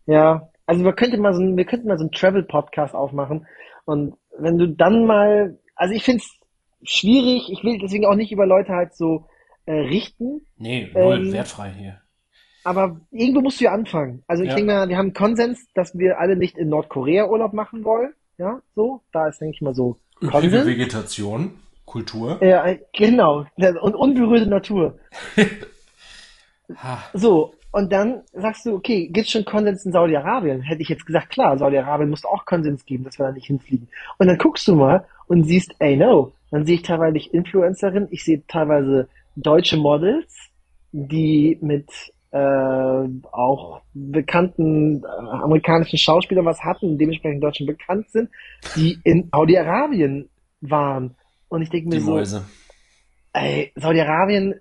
Ja, 0.07 0.49
also 0.67 0.85
wir 0.85 0.93
könnten 0.93 1.21
mal 1.21 1.35
so 1.35 1.43
ein, 1.43 1.57
wir 1.57 1.65
könnten 1.65 1.89
mal 1.89 1.99
so 1.99 2.05
einen 2.05 2.13
Travel-Podcast 2.13 2.95
aufmachen 2.95 3.47
und 3.85 4.15
wenn 4.39 4.59
du 4.59 4.69
dann 4.69 5.07
mal, 5.07 5.59
also 5.75 5.95
ich 5.95 6.05
find's 6.05 6.39
schwierig, 6.83 7.51
ich 7.51 7.65
will 7.65 7.79
deswegen 7.79 8.07
auch 8.07 8.15
nicht 8.15 8.33
über 8.33 8.47
Leute 8.47 8.73
halt 8.73 8.95
so 8.95 9.27
äh, 9.67 9.73
richten. 9.73 10.47
Nee, 10.57 10.91
null 10.95 11.27
ähm, 11.27 11.33
wertfrei 11.33 11.71
hier. 11.71 12.01
Aber 12.65 13.01
irgendwo 13.11 13.43
musst 13.43 13.61
du 13.61 13.65
ja 13.65 13.73
anfangen. 13.73 14.23
Also 14.27 14.43
ich 14.43 14.51
ja. 14.51 14.57
denke 14.57 14.73
mal, 14.73 14.89
wir 14.89 14.97
haben 14.97 15.13
Konsens, 15.13 15.71
dass 15.75 15.97
wir 15.97 16.19
alle 16.19 16.37
nicht 16.37 16.57
in 16.57 16.69
Nordkorea 16.69 17.29
Urlaub 17.29 17.53
machen 17.53 17.85
wollen. 17.85 18.15
Ja, 18.39 18.61
so. 18.75 19.01
Da 19.13 19.29
ist, 19.29 19.41
denke 19.41 19.55
ich 19.55 19.63
mal, 19.63 19.75
so. 19.75 19.99
Übrige 20.21 20.67
Vegetation, 20.67 21.53
Kultur. 21.85 22.43
Ja, 22.43 22.65
genau. 22.93 23.47
Und 23.57 23.95
unberührte 23.95 24.47
Natur. 24.49 24.99
so. 27.13 27.55
Und 27.73 27.93
dann 27.93 28.23
sagst 28.33 28.67
du, 28.67 28.75
okay, 28.77 29.09
gibt's 29.09 29.33
schon 29.33 29.45
Konsens 29.45 29.85
in 29.85 29.91
Saudi-Arabien? 29.91 30.61
Hätte 30.61 30.83
ich 30.83 30.89
jetzt 30.89 31.07
gesagt, 31.07 31.31
klar, 31.31 31.59
Saudi-Arabien 31.59 32.09
muss 32.09 32.25
auch 32.25 32.45
Konsens 32.45 32.87
geben, 32.87 33.03
dass 33.03 33.19
wir 33.19 33.27
da 33.27 33.33
nicht 33.33 33.49
hinfliegen. 33.49 33.89
Und 34.19 34.29
dann 34.29 34.39
guckst 34.39 34.69
du 34.69 34.77
mal 34.77 35.05
und 35.27 35.45
siehst, 35.45 35.75
ey, 35.81 35.97
no. 35.97 36.33
Dann 36.53 36.65
sehe 36.65 36.77
ich 36.77 36.83
teilweise 36.83 37.19
Influencerinnen, 37.33 38.09
ich 38.13 38.25
sehe 38.25 38.45
teilweise 38.47 39.09
deutsche 39.35 39.77
Models, 39.77 40.33
die 40.93 41.59
mit 41.61 41.91
äh, 42.35 43.09
auch 43.31 43.81
bekannten 43.93 45.05
äh, 45.05 45.07
amerikanischen 45.07 45.99
Schauspieler 45.99 46.45
was 46.45 46.61
hatten 46.65 46.99
dementsprechend 46.99 47.37
in 47.37 47.41
Deutschland 47.41 47.79
bekannt 47.79 48.11
sind, 48.11 48.29
die 48.75 48.99
in 49.05 49.29
Saudi-Arabien 49.31 50.29
waren. 50.61 51.15
Und 51.49 51.63
ich 51.63 51.71
denke 51.71 51.91
mir 51.91 51.97
die 51.97 52.01
so, 52.01 52.11
Mäuse. 52.11 52.45
ey, 53.35 53.73
Saudi-Arabien 53.77 54.61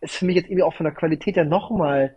ist 0.00 0.16
für 0.16 0.24
mich 0.24 0.36
jetzt 0.36 0.46
irgendwie 0.46 0.62
auch 0.62 0.72
von 0.72 0.84
der 0.84 0.94
Qualität 0.94 1.36
ja 1.36 1.44
nochmal 1.44 2.16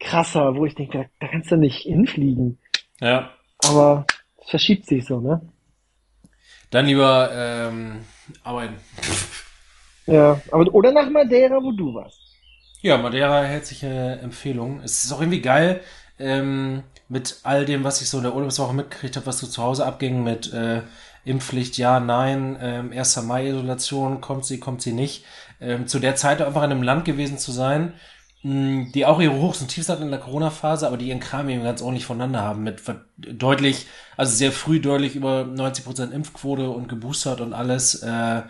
krasser, 0.00 0.56
wo 0.56 0.66
ich 0.66 0.74
denke, 0.74 0.98
da, 0.98 1.04
da 1.20 1.28
kannst 1.28 1.52
du 1.52 1.56
nicht 1.56 1.82
hinfliegen. 1.82 2.58
Ja. 3.00 3.30
Aber 3.64 4.04
es 4.42 4.50
verschiebt 4.50 4.86
sich 4.86 5.04
so, 5.04 5.20
ne? 5.20 5.42
Dann 6.72 6.86
lieber 6.86 7.30
ähm, 7.32 8.00
arbeiten. 8.42 8.74
Ja, 10.06 10.40
aber 10.50 10.74
oder 10.74 10.90
nach 10.90 11.08
Madeira, 11.08 11.62
wo 11.62 11.70
du 11.70 11.94
warst. 11.94 12.23
Ja, 12.84 12.98
Madeira 12.98 13.42
herzliche 13.44 14.18
Empfehlung. 14.22 14.82
Es 14.84 15.04
ist 15.04 15.12
auch 15.12 15.20
irgendwie 15.20 15.40
geil, 15.40 15.80
ähm, 16.18 16.82
mit 17.08 17.38
all 17.42 17.64
dem, 17.64 17.82
was 17.82 18.02
ich 18.02 18.10
so 18.10 18.18
in 18.18 18.24
der 18.24 18.34
Urlaubswoche 18.34 18.74
mitgekriegt 18.74 19.16
habe, 19.16 19.24
was 19.24 19.38
so 19.38 19.46
zu 19.46 19.62
Hause 19.62 19.86
abging, 19.86 20.22
mit 20.22 20.52
äh, 20.52 20.82
Impfpflicht, 21.24 21.78
ja, 21.78 21.98
nein, 21.98 22.58
ähm, 22.60 22.92
1. 22.92 23.22
Mai-Isolation, 23.22 24.20
kommt 24.20 24.44
sie, 24.44 24.60
kommt 24.60 24.82
sie 24.82 24.92
nicht. 24.92 25.24
Ähm, 25.62 25.86
zu 25.86 25.98
der 25.98 26.14
Zeit 26.14 26.42
einfach 26.42 26.62
in 26.62 26.72
einem 26.72 26.82
Land 26.82 27.06
gewesen 27.06 27.38
zu 27.38 27.52
sein, 27.52 27.94
mh, 28.42 28.88
die 28.94 29.06
auch 29.06 29.18
ihre 29.18 29.40
Hochs 29.40 29.62
und 29.62 29.68
Tiefs 29.68 29.88
hatten 29.88 30.02
in 30.02 30.10
der 30.10 30.20
Corona-Phase, 30.20 30.86
aber 30.86 30.98
die 30.98 31.08
ihren 31.08 31.20
Kram 31.20 31.48
eben 31.48 31.64
ganz 31.64 31.80
ordentlich 31.80 32.04
voneinander 32.04 32.42
haben 32.42 32.64
mit 32.64 32.82
deutlich, 33.16 33.86
also 34.18 34.36
sehr 34.36 34.52
früh 34.52 34.78
deutlich 34.78 35.16
über 35.16 35.44
90% 35.44 36.10
Impfquote 36.10 36.68
und 36.68 36.90
geboostert 36.90 37.40
und 37.40 37.54
alles. 37.54 38.02
Äh, 38.02 38.42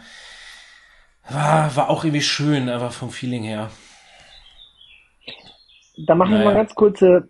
war, 1.31 1.77
war 1.77 1.89
auch 1.89 2.03
irgendwie 2.03 2.21
schön, 2.23 2.69
einfach 2.69 2.93
vom 2.93 3.11
Feeling 3.13 3.45
her. 3.45 3.71
Da 5.97 6.15
machen 6.15 6.33
wir 6.33 6.39
Naja. 6.39 6.45
mal 6.45 6.55
ganz 6.55 6.75
kurze, 6.75 7.29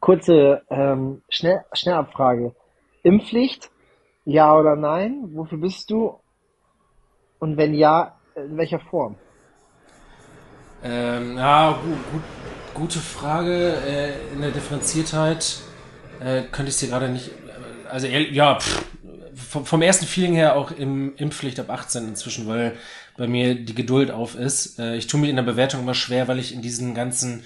kurze 0.00 0.62
ähm, 0.70 1.22
Schnell, 1.28 1.64
Schnellabfrage. 1.72 2.54
Impfpflicht, 3.02 3.70
ja 4.24 4.54
oder 4.56 4.76
nein? 4.76 5.30
Wofür 5.34 5.58
bist 5.58 5.90
du? 5.90 6.20
Und 7.40 7.58
wenn 7.58 7.74
ja, 7.74 8.22
in 8.34 8.56
welcher 8.56 8.80
Form? 8.80 9.20
Ähm, 10.82 11.36
ja, 11.36 11.72
gu 11.82 11.88
gut, 12.12 12.22
gute 12.74 12.98
Frage. 12.98 13.76
Äh, 13.86 14.32
in 14.34 14.40
der 14.40 14.50
Differenziertheit 14.50 15.58
äh, 16.20 16.42
könnte 16.42 16.70
ich 16.70 16.74
es 16.76 16.80
dir 16.80 16.88
gerade 16.88 17.08
nicht. 17.08 17.28
äh, 17.28 17.88
Also, 17.88 18.06
ja, 18.08 18.58
pff, 18.58 18.84
vom, 19.34 19.64
vom 19.64 19.82
ersten 19.82 20.06
Feeling 20.06 20.34
her 20.34 20.56
auch 20.56 20.70
im 20.72 21.14
Impfpflicht 21.16 21.60
ab 21.60 21.70
18 21.70 22.08
inzwischen, 22.08 22.46
weil 22.48 22.76
bei 23.16 23.26
mir 23.26 23.54
die 23.54 23.74
Geduld 23.74 24.10
auf 24.10 24.34
ist. 24.34 24.78
Äh, 24.78 24.96
ich 24.96 25.06
tue 25.06 25.20
mir 25.20 25.30
in 25.30 25.36
der 25.36 25.42
Bewertung 25.42 25.80
immer 25.80 25.94
schwer, 25.94 26.28
weil 26.28 26.38
ich 26.38 26.52
in 26.54 26.62
diesen 26.62 26.94
ganzen 26.94 27.44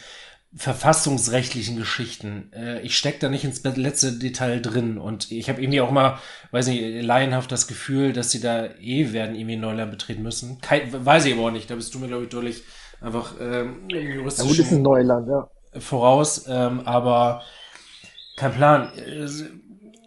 verfassungsrechtlichen 0.55 1.77
Geschichten, 1.77 2.51
äh, 2.55 2.81
ich 2.81 2.97
steck 2.97 3.21
da 3.21 3.29
nicht 3.29 3.45
ins 3.45 3.63
letzte 3.63 4.13
Detail 4.13 4.61
drin 4.61 4.97
und 4.97 5.31
ich 5.31 5.49
habe 5.49 5.61
irgendwie 5.61 5.81
auch 5.81 5.91
mal, 5.91 6.19
weiß 6.51 6.69
nicht, 6.69 7.05
laienhaft 7.05 7.53
das 7.53 7.67
Gefühl, 7.67 8.13
dass 8.13 8.31
sie 8.31 8.41
da 8.41 8.67
eh 8.81 9.13
werden 9.13 9.35
irgendwie 9.35 9.57
Neuland 9.57 9.91
betreten 9.91 10.23
müssen. 10.23 10.61
Kein, 10.61 11.05
weiß 11.05 11.27
ich 11.27 11.35
aber 11.35 11.43
auch 11.43 11.51
nicht, 11.51 11.71
da 11.71 11.75
bist 11.75 11.95
du 11.95 11.99
mir, 11.99 12.09
glaube 12.09 12.25
ich, 12.25 12.31
deutlich 12.31 12.63
einfach 13.01 13.35
ähm, 13.41 13.89
Na 13.91 14.23
gut, 14.45 14.59
ist 14.59 14.73
ein 14.73 14.83
Neuland, 14.83 15.29
ja. 15.29 15.49
voraus, 15.79 16.47
ähm, 16.49 16.81
aber 16.87 17.43
kein 18.37 18.53
Plan. 18.53 18.93
Es, 18.97 19.45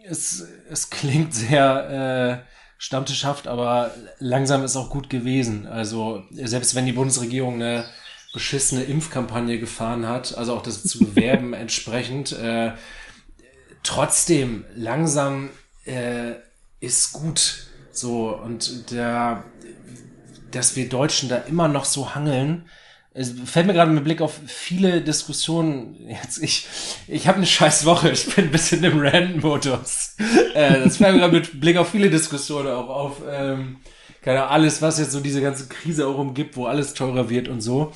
es, 0.04 0.48
es 0.68 0.90
klingt 0.90 1.34
sehr 1.34 2.42
äh, 2.44 2.50
stammtischhaft, 2.78 3.46
aber 3.46 3.90
langsam 4.18 4.64
ist 4.64 4.76
auch 4.76 4.90
gut 4.90 5.10
gewesen. 5.10 5.66
Also 5.66 6.24
selbst 6.30 6.74
wenn 6.74 6.86
die 6.86 6.92
Bundesregierung 6.92 7.54
eine 7.56 7.84
beschissene 8.32 8.84
Impfkampagne 8.84 9.58
gefahren 9.58 10.06
hat, 10.06 10.36
also 10.36 10.54
auch 10.54 10.62
das 10.62 10.84
zu 10.84 10.98
bewerben 10.98 11.52
entsprechend, 11.54 12.32
äh, 12.32 12.72
trotzdem 13.82 14.64
langsam 14.74 15.50
äh, 15.84 16.32
ist 16.80 17.12
gut 17.12 17.66
so 17.92 18.34
und 18.36 18.90
der, 18.90 19.44
dass 20.50 20.76
wir 20.76 20.88
Deutschen 20.88 21.28
da 21.28 21.36
immer 21.36 21.68
noch 21.68 21.84
so 21.84 22.14
hangeln. 22.14 22.68
Es 23.12 23.34
fällt 23.44 23.66
mir 23.66 23.72
gerade 23.72 23.90
mit 23.90 24.04
Blick 24.04 24.20
auf 24.20 24.38
viele 24.46 25.00
Diskussionen. 25.00 25.96
Jetzt 26.08 26.40
ich 26.40 26.68
ich 27.08 27.26
habe 27.26 27.38
eine 27.38 27.46
scheiß 27.46 27.84
Woche. 27.84 28.10
Ich 28.10 28.32
bin 28.32 28.46
ein 28.46 28.50
bisschen 28.52 28.84
im 28.84 29.00
Random-Modus. 29.00 30.16
Äh, 30.54 30.84
das 30.84 30.98
fällt 30.98 31.14
mir 31.14 31.20
gerade 31.20 31.34
mit 31.34 31.60
Blick 31.60 31.76
auf 31.76 31.90
viele 31.90 32.08
Diskussionen 32.08 32.68
auch 32.68 32.88
auf. 32.88 33.22
Ähm, 33.28 33.78
keine 34.22 34.42
Ahnung, 34.42 34.52
alles, 34.52 34.82
was 34.82 34.98
jetzt 34.98 35.12
so 35.12 35.20
diese 35.20 35.40
ganze 35.40 35.66
Krise 35.68 36.06
auch 36.06 36.18
umgibt, 36.18 36.56
wo 36.56 36.66
alles 36.66 36.94
teurer 36.94 37.30
wird 37.30 37.48
und 37.48 37.60
so. 37.60 37.92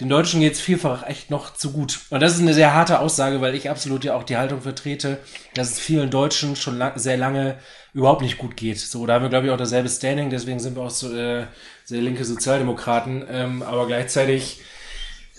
Den 0.00 0.08
Deutschen 0.08 0.40
geht's 0.40 0.60
vielfach 0.60 1.06
echt 1.06 1.30
noch 1.30 1.54
zu 1.54 1.70
gut. 1.72 2.00
Und 2.10 2.20
das 2.20 2.34
ist 2.34 2.40
eine 2.40 2.52
sehr 2.54 2.74
harte 2.74 2.98
Aussage, 2.98 3.40
weil 3.40 3.54
ich 3.54 3.70
absolut 3.70 4.04
ja 4.04 4.16
auch 4.16 4.24
die 4.24 4.36
Haltung 4.36 4.60
vertrete, 4.60 5.18
dass 5.54 5.70
es 5.70 5.78
vielen 5.78 6.10
Deutschen 6.10 6.56
schon 6.56 6.78
lang, 6.78 6.98
sehr 6.98 7.16
lange 7.16 7.56
überhaupt 7.92 8.22
nicht 8.22 8.38
gut 8.38 8.56
geht. 8.56 8.78
So, 8.78 9.06
da 9.06 9.14
haben 9.14 9.22
wir, 9.22 9.28
glaube 9.28 9.46
ich, 9.46 9.52
auch 9.52 9.56
dasselbe 9.56 9.88
Standing, 9.88 10.30
deswegen 10.30 10.58
sind 10.58 10.74
wir 10.76 10.82
auch 10.82 10.90
so 10.90 11.14
äh, 11.16 11.46
sehr 11.84 12.02
linke 12.02 12.24
Sozialdemokraten. 12.24 13.24
Ähm, 13.30 13.62
aber 13.62 13.86
gleichzeitig, 13.86 14.60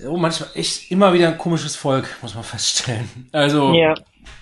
oh, 0.07 0.15
manchmal 0.15 0.49
echt 0.55 0.89
immer 0.89 1.13
wieder 1.13 1.27
ein 1.27 1.37
komisches 1.37 1.75
Volk, 1.75 2.07
muss 2.21 2.33
man 2.33 2.43
feststellen. 2.45 3.29
Also, 3.33 3.73
Ja, 3.73 3.93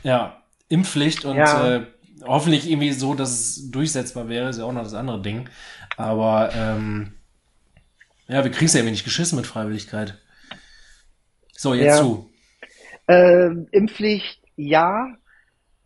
ja, 0.03 0.43
Impfpflicht 0.69 1.25
und 1.25 1.37
Ja. 1.37 1.75
äh, 1.77 1.81
hoffentlich 2.23 2.69
irgendwie 2.69 2.91
so, 2.91 3.15
dass 3.15 3.31
es 3.31 3.71
durchsetzbar 3.71 4.29
wäre, 4.29 4.49
ist 4.49 4.59
ja 4.59 4.65
auch 4.65 4.71
noch 4.73 4.83
das 4.83 4.93
andere 4.93 5.21
Ding. 5.23 5.49
Aber 5.97 6.51
ähm, 6.55 7.13
ja, 8.33 8.43
wir 8.43 8.51
kriegen 8.51 8.65
es 8.65 8.73
ja 8.73 8.79
irgendwie 8.79 8.93
nicht 8.93 9.03
geschissen 9.03 9.35
mit 9.35 9.45
Freiwilligkeit. 9.45 10.17
So, 11.51 11.73
jetzt 11.73 11.97
Ja. 11.97 12.01
zu. 12.01 12.29
ähm, 13.07 13.67
Impfpflicht, 13.71 14.41
ja. 14.55 15.13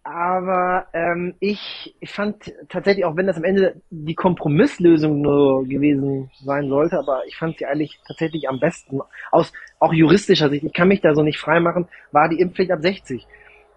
Aber 0.03 0.87
ähm, 0.93 1.35
ich, 1.41 1.93
ich 1.99 2.13
fand 2.13 2.53
tatsächlich, 2.69 3.03
auch 3.03 3.17
wenn 3.17 3.27
das 3.27 3.35
am 3.35 3.43
Ende 3.43 3.81
die 3.89 4.15
Kompromisslösung 4.15 5.21
nur 5.21 5.67
gewesen 5.67 6.31
sein 6.41 6.69
sollte, 6.69 6.97
aber 6.97 7.23
ich 7.27 7.35
fand 7.35 7.57
sie 7.57 7.65
eigentlich 7.65 7.99
tatsächlich 8.07 8.47
am 8.47 8.61
besten. 8.61 9.01
Aus 9.31 9.51
auch 9.79 9.91
juristischer 9.91 10.49
Sicht, 10.49 10.63
ich 10.63 10.71
kann 10.73 10.87
mich 10.87 11.01
da 11.01 11.13
so 11.13 11.23
nicht 11.23 11.39
freimachen, 11.39 11.89
war 12.13 12.29
die 12.29 12.39
Impfpflicht 12.39 12.71
ab 12.71 12.79
60. 12.81 13.27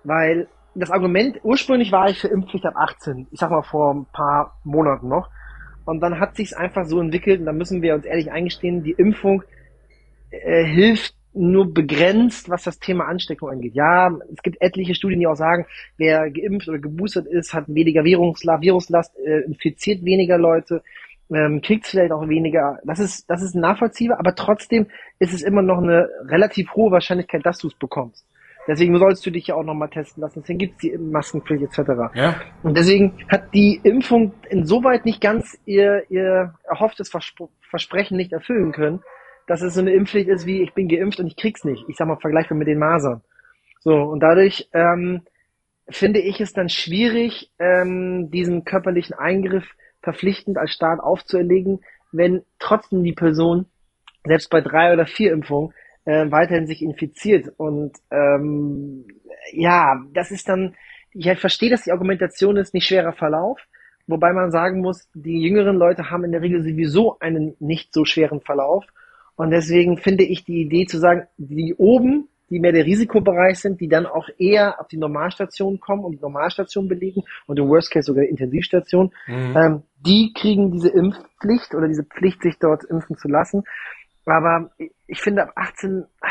Weil 0.05 0.47
das 0.77 0.93
Argument, 0.93 1.41
ursprünglich 1.43 1.91
war 1.91 2.09
ich 2.09 2.21
für 2.21 2.29
Impfpflicht 2.29 2.67
ab 2.67 2.77
18, 2.77 3.27
ich 3.33 3.41
sag 3.41 3.51
mal 3.51 3.63
vor 3.63 3.93
ein 3.93 4.07
paar 4.13 4.57
Monaten 4.63 5.09
noch. 5.09 5.29
Und 5.91 5.99
dann 5.99 6.21
hat 6.21 6.37
sich's 6.37 6.53
einfach 6.53 6.85
so 6.87 7.01
entwickelt, 7.01 7.41
und 7.41 7.47
da 7.47 7.53
müssen 7.53 7.83
wir 7.83 7.97
uns 7.97 8.05
ehrlich 8.05 8.31
eingestehen, 8.31 8.85
die 8.85 8.93
Impfung 8.93 9.43
äh, 10.31 10.65
hilft 10.65 11.17
nur 11.33 11.75
begrenzt, 11.75 12.49
was 12.49 12.63
das 12.63 12.79
Thema 12.79 13.07
Ansteckung 13.07 13.51
angeht. 13.51 13.75
Ja, 13.75 14.17
es 14.33 14.41
gibt 14.45 14.63
etliche 14.63 14.95
Studien, 14.95 15.19
die 15.19 15.27
auch 15.27 15.35
sagen, 15.35 15.67
wer 15.97 16.31
geimpft 16.31 16.69
oder 16.69 16.79
geboostert 16.79 17.27
ist, 17.27 17.53
hat 17.55 17.65
weniger 17.67 18.05
Viruslast, 18.05 18.63
Viruslast 18.63 19.19
äh, 19.19 19.41
infiziert 19.41 20.05
weniger 20.05 20.39
Leute, 20.39 20.85
ähm, 21.33 21.61
kriegt 21.61 21.89
vielleicht 21.89 22.13
auch 22.13 22.29
weniger. 22.29 22.79
Das 22.85 23.01
ist, 23.01 23.29
das 23.29 23.43
ist 23.43 23.57
nachvollziehbar, 23.57 24.21
aber 24.21 24.37
trotzdem 24.37 24.87
ist 25.19 25.35
es 25.35 25.43
immer 25.43 25.63
noch 25.63 25.79
eine 25.79 26.09
relativ 26.29 26.73
hohe 26.77 26.93
Wahrscheinlichkeit, 26.93 27.45
dass 27.45 27.59
du 27.59 27.67
es 27.67 27.75
bekommst. 27.75 28.25
Deswegen 28.67 28.99
sollst 28.99 29.25
du 29.25 29.31
dich 29.31 29.49
ja 29.49 29.55
auch 29.55 29.65
nochmal 29.65 29.89
testen 29.89 30.21
lassen. 30.21 30.41
Deswegen 30.43 30.59
gibt's 30.59 30.79
die 30.79 30.97
Maskenpflicht 30.97 31.65
etc. 31.65 31.91
Ja, 32.15 32.41
Und 32.63 32.77
deswegen 32.77 33.15
hat 33.29 33.55
die 33.55 33.81
Impfung 33.83 34.33
insoweit 34.49 35.05
nicht 35.05 35.21
ganz 35.21 35.59
ihr, 35.65 36.05
ihr 36.11 36.55
erhofftes 36.65 37.09
Verspr 37.09 37.49
Versprechen 37.69 38.17
nicht 38.17 38.33
erfüllen 38.33 38.73
können, 38.73 39.01
dass 39.47 39.63
es 39.63 39.75
so 39.75 39.81
eine 39.81 39.93
Impfpflicht 39.93 40.29
ist 40.29 40.45
wie 40.45 40.61
ich 40.61 40.75
bin 40.75 40.89
geimpft 40.89 41.21
und 41.21 41.29
ich 41.29 41.37
krieg's 41.37 41.65
nicht. 41.65 41.85
Ich 41.89 41.97
sag 41.97 42.09
mal 42.09 42.17
vergleichbar 42.17 42.59
mit 42.59 42.67
den 42.67 42.81
Masern. 42.81 43.23
So, 43.79 43.95
und 43.95 44.21
dadurch 44.21 44.69
ähm, 44.73 45.23
finde 45.89 46.21
ich 46.21 46.41
es 46.41 46.53
dann 46.53 46.69
schwierig, 46.69 47.51
ähm, 47.59 48.31
diesen 48.31 48.65
körperlichen 48.65 49.17
Eingriff 49.17 49.65
verpflichtend 50.03 50.59
als 50.59 50.73
Staat 50.73 51.01
aufzuerlegen, 51.01 51.81
wenn 52.13 52.43
trotzdem 52.59 53.05
die 53.05 53.13
Person 53.13 53.67
selbst 54.25 54.51
bei 54.51 54.61
drei 54.61 54.93
oder 54.93 55.07
vier 55.07 55.33
Impfungen 55.33 55.73
äh, 56.05 56.31
weiterhin 56.31 56.67
sich 56.67 56.83
infiziert. 56.83 57.53
Und 57.57 57.93
ähm, 58.11 59.07
ja, 59.53 60.01
das 60.13 60.31
ist 60.31 60.49
dann, 60.49 60.75
ich 61.13 61.27
halt 61.29 61.41
verstehe, 61.41 61.71
dass 61.71 61.85
die 61.85 61.93
Argumentation 61.93 62.57
ist, 62.57 62.75
nicht 62.75 62.87
schwerer 62.87 63.13
Verlauf, 63.13 63.61
wobei 64.07 64.33
man 64.33 64.51
sagen 64.51 64.81
muss, 64.81 65.09
die 65.15 65.41
jüngeren 65.41 65.77
Leute 65.77 66.11
haben 66.11 66.25
in 66.25 66.33
der 66.33 66.43
Regel 66.43 66.63
sowieso 66.63 67.19
einen 67.21 67.57
nicht 67.59 67.93
so 67.93 68.05
schweren 68.05 68.41
Verlauf. 68.41 68.85
Und 69.37 69.51
deswegen 69.51 69.97
finde 69.97 70.25
ich 70.25 70.45
die 70.45 70.61
Idee 70.61 70.87
zu 70.87 70.99
sagen, 70.99 71.27
die 71.39 71.75
oben, 71.75 72.29
die 72.51 72.59
mehr 72.59 72.73
der 72.73 72.85
Risikobereich 72.85 73.61
sind, 73.61 73.81
die 73.81 73.89
dann 73.89 74.07
auch 74.07 74.29
eher 74.37 74.81
auf 74.81 74.89
die 74.89 74.97
Normalstation 74.97 75.79
kommen 75.79 76.05
und 76.05 76.13
die 76.13 76.21
Normalstation 76.21 76.89
belegen 76.89 77.23
und 77.47 77.59
im 77.59 77.69
Worst 77.69 77.93
Case 77.93 78.07
sogar 78.07 78.25
Intensivstation, 78.25 79.13
mhm. 79.27 79.57
ähm, 79.57 79.83
die 80.05 80.33
kriegen 80.35 80.73
diese 80.73 80.89
Impfpflicht 80.91 81.75
oder 81.75 81.87
diese 81.87 82.05
Pflicht, 82.05 82.43
sich 82.43 82.59
dort 82.59 82.85
impfen 82.85 83.17
zu 83.17 83.29
lassen. 83.29 83.63
Aber 84.31 84.71
ich- 85.07 85.21
finde 85.21 85.43
ab 85.43 85.53
18, 85.57 86.05
ah, 86.23 86.29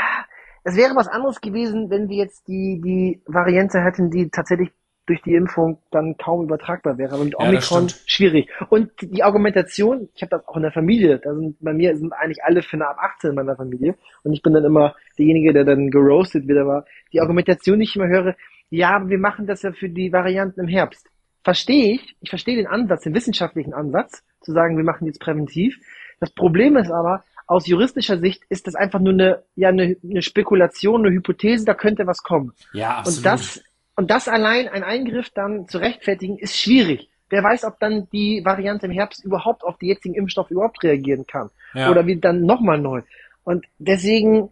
es 0.63 0.75
wäre 0.75 0.96
was 0.96 1.08
anderes 1.08 1.41
gewesen, 1.41 1.89
wenn 1.89 2.10
wir 2.10 2.18
jetzt 2.18 2.48
die, 2.48 2.82
die 2.84 3.22
Variante 3.25 3.82
hätten, 3.82 4.10
die 4.12 4.29
tatsächlich 4.29 4.72
durch 5.06 5.22
die 5.24 5.34
Impfung 5.34 5.82
dann 5.89 6.18
kaum 6.18 6.44
übertragbar 6.44 6.98
wäre. 7.00 7.13
Aber 7.15 7.24
mit 7.24 7.34
Ja, 7.34 7.39
Omikron 7.50 7.89
stimmt. 7.89 8.03
schwierig. 8.06 8.50
Und 8.70 8.91
die 9.01 9.24
Argumentation, 9.24 10.08
ich 10.13 10.22
habe 10.22 10.29
das 10.29 10.48
auch 10.48 10.56
in 10.56 10.62
der 10.62 10.72
Familie, 10.72 11.18
da 11.18 11.34
sind 11.34 11.58
bei 11.60 11.74
mir 11.74 11.98
sind 11.98 12.13
eigentlich 12.13 12.44
alle 12.44 12.62
eine 12.72 12.88
ab 12.88 12.98
18 13.00 13.32
in 13.32 13.36
meiner 13.36 13.56
Familie 13.56 13.96
und 14.24 14.34
ich 14.34 14.44
bin 14.44 14.53
dann 14.53 14.63
immer 14.65 14.96
derjenige, 15.18 15.51
der 15.51 15.63
dann 15.65 15.89
geroastet 15.89 16.48
wieder 16.48 16.68
war. 16.68 16.86
Die 17.12 17.22
Argumentation, 17.22 17.79
die 17.79 17.86
ich 17.86 17.96
immer 17.96 18.08
höre, 18.08 18.36
ja, 18.70 19.01
wir 19.10 19.18
machen 19.18 19.48
das 19.48 19.63
ja 19.63 19.72
für 19.72 19.89
die 19.89 20.13
Varianten 20.13 20.60
im 20.60 20.68
Herbst. 20.68 21.10
Verstehe 21.44 21.94
ich, 21.96 22.15
ich 22.22 22.29
verstehe 22.29 22.58
den 22.58 22.68
Ansatz, 22.68 23.01
den 23.03 23.15
wissenschaftlichen 23.15 23.74
Ansatz, 23.74 24.24
zu 24.41 24.51
sagen, 24.51 24.77
wir 24.77 24.84
machen 24.84 25.08
jetzt 25.08 25.22
präventiv. 25.22 25.79
Das 26.20 26.29
Problem 26.32 26.75
ist 26.77 26.91
aber, 26.91 27.24
aus 27.50 27.65
juristischer 27.65 28.20
Sicht 28.20 28.44
ist 28.50 28.68
das 28.68 28.75
einfach 28.75 29.00
nur 29.00 29.13
eine, 29.13 29.44
ja, 29.56 29.70
eine, 29.70 29.98
eine 30.03 30.22
Spekulation, 30.22 31.03
eine 31.03 31.15
Hypothese, 31.15 31.65
da 31.65 31.74
könnte 31.74 32.06
was 32.06 32.22
kommen. 32.22 32.53
Ja, 32.74 32.98
absolut. 32.98 33.18
Und 33.18 33.25
das, 33.25 33.63
und 33.96 34.12
das 34.12 34.27
allein, 34.27 34.68
ein 34.68 34.84
Eingriff 34.84 35.32
dann 35.32 35.68
zu 35.68 35.79
rechtfertigen, 35.79 36.38
ist 36.38 36.56
schwierig. 36.56 37.10
Wer 37.32 37.44
weiß, 37.44 37.65
ob 37.65 37.79
dann 37.79 38.08
die 38.13 38.44
Variante 38.46 38.86
im 38.86 38.91
Herbst 38.91 39.25
überhaupt 39.25 39.63
auf 39.63 39.79
die 39.79 39.88
jetzigen 39.88 40.13
Impfstoffe 40.13 40.51
überhaupt 40.51 40.84
reagieren 40.84 41.25
kann. 41.25 41.50
ja. 41.74 41.89
Oder 41.89 42.06
wie 42.06 42.18
dann 42.18 42.44
nochmal 42.44 42.79
neu. 42.79 43.01
Und 43.44 43.65
deswegen 43.79 44.51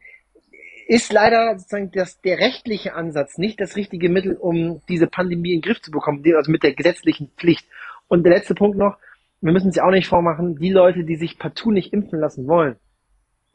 ist 0.87 1.13
leider 1.13 1.55
sozusagen 1.55 1.91
das, 1.91 2.19
der 2.21 2.39
rechtliche 2.39 2.95
Ansatz 2.95 3.37
nicht 3.37 3.61
das 3.61 3.75
richtige 3.75 4.09
Mittel, 4.09 4.35
um 4.35 4.81
diese 4.89 5.05
Pandemie 5.05 5.53
in 5.53 5.61
den 5.61 5.69
Griff 5.69 5.83
zu 5.83 5.91
bekommen, 5.91 6.23
also 6.35 6.49
mit 6.49 6.63
der 6.63 6.73
gesetzlichen 6.73 7.29
Pflicht. 7.37 7.67
Und 8.07 8.23
der 8.23 8.33
letzte 8.33 8.55
Punkt 8.55 8.75
noch, 8.75 8.97
wir 9.41 9.53
müssen 9.53 9.67
uns 9.67 9.75
ja 9.75 9.85
auch 9.85 9.91
nicht 9.91 10.07
vormachen, 10.07 10.55
die 10.57 10.71
Leute, 10.71 11.03
die 11.03 11.15
sich 11.15 11.37
partout 11.37 11.71
nicht 11.71 11.93
impfen 11.93 12.19
lassen 12.19 12.47
wollen, 12.47 12.77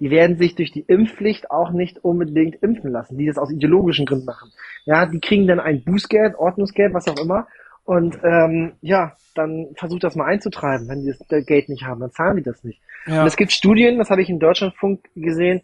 die 0.02 0.10
werden 0.10 0.36
sich 0.36 0.56
durch 0.56 0.72
die 0.72 0.80
Impfpflicht 0.80 1.52
auch 1.52 1.70
nicht 1.70 2.02
unbedingt 2.02 2.60
impfen 2.60 2.90
lassen, 2.90 3.16
die 3.16 3.26
das 3.26 3.38
aus 3.38 3.52
ideologischen 3.52 4.04
Gründen 4.04 4.24
machen. 4.24 4.50
Ja, 4.84 5.06
die 5.06 5.20
kriegen 5.20 5.46
dann 5.46 5.60
ein 5.60 5.84
Bußgeld, 5.84 6.34
Ordnungsgeld, 6.34 6.92
was 6.92 7.06
auch 7.06 7.22
immer. 7.22 7.46
Und 7.84 8.18
ähm, 8.24 8.72
ja, 8.80 9.12
dann 9.36 9.68
versucht 9.76 10.02
das 10.02 10.16
mal 10.16 10.24
einzutreiben. 10.24 10.88
Wenn 10.88 11.02
die 11.02 11.14
das 11.28 11.46
Geld 11.46 11.68
nicht 11.68 11.84
haben, 11.84 12.00
dann 12.00 12.10
zahlen 12.10 12.36
die 12.36 12.42
das 12.42 12.64
nicht. 12.64 12.82
Ja. 13.06 13.20
Und 13.20 13.28
es 13.28 13.36
gibt 13.36 13.52
Studien, 13.52 13.98
das 13.98 14.10
habe 14.10 14.22
ich 14.22 14.28
in 14.28 14.40
Deutschlandfunk 14.40 15.08
gesehen, 15.14 15.62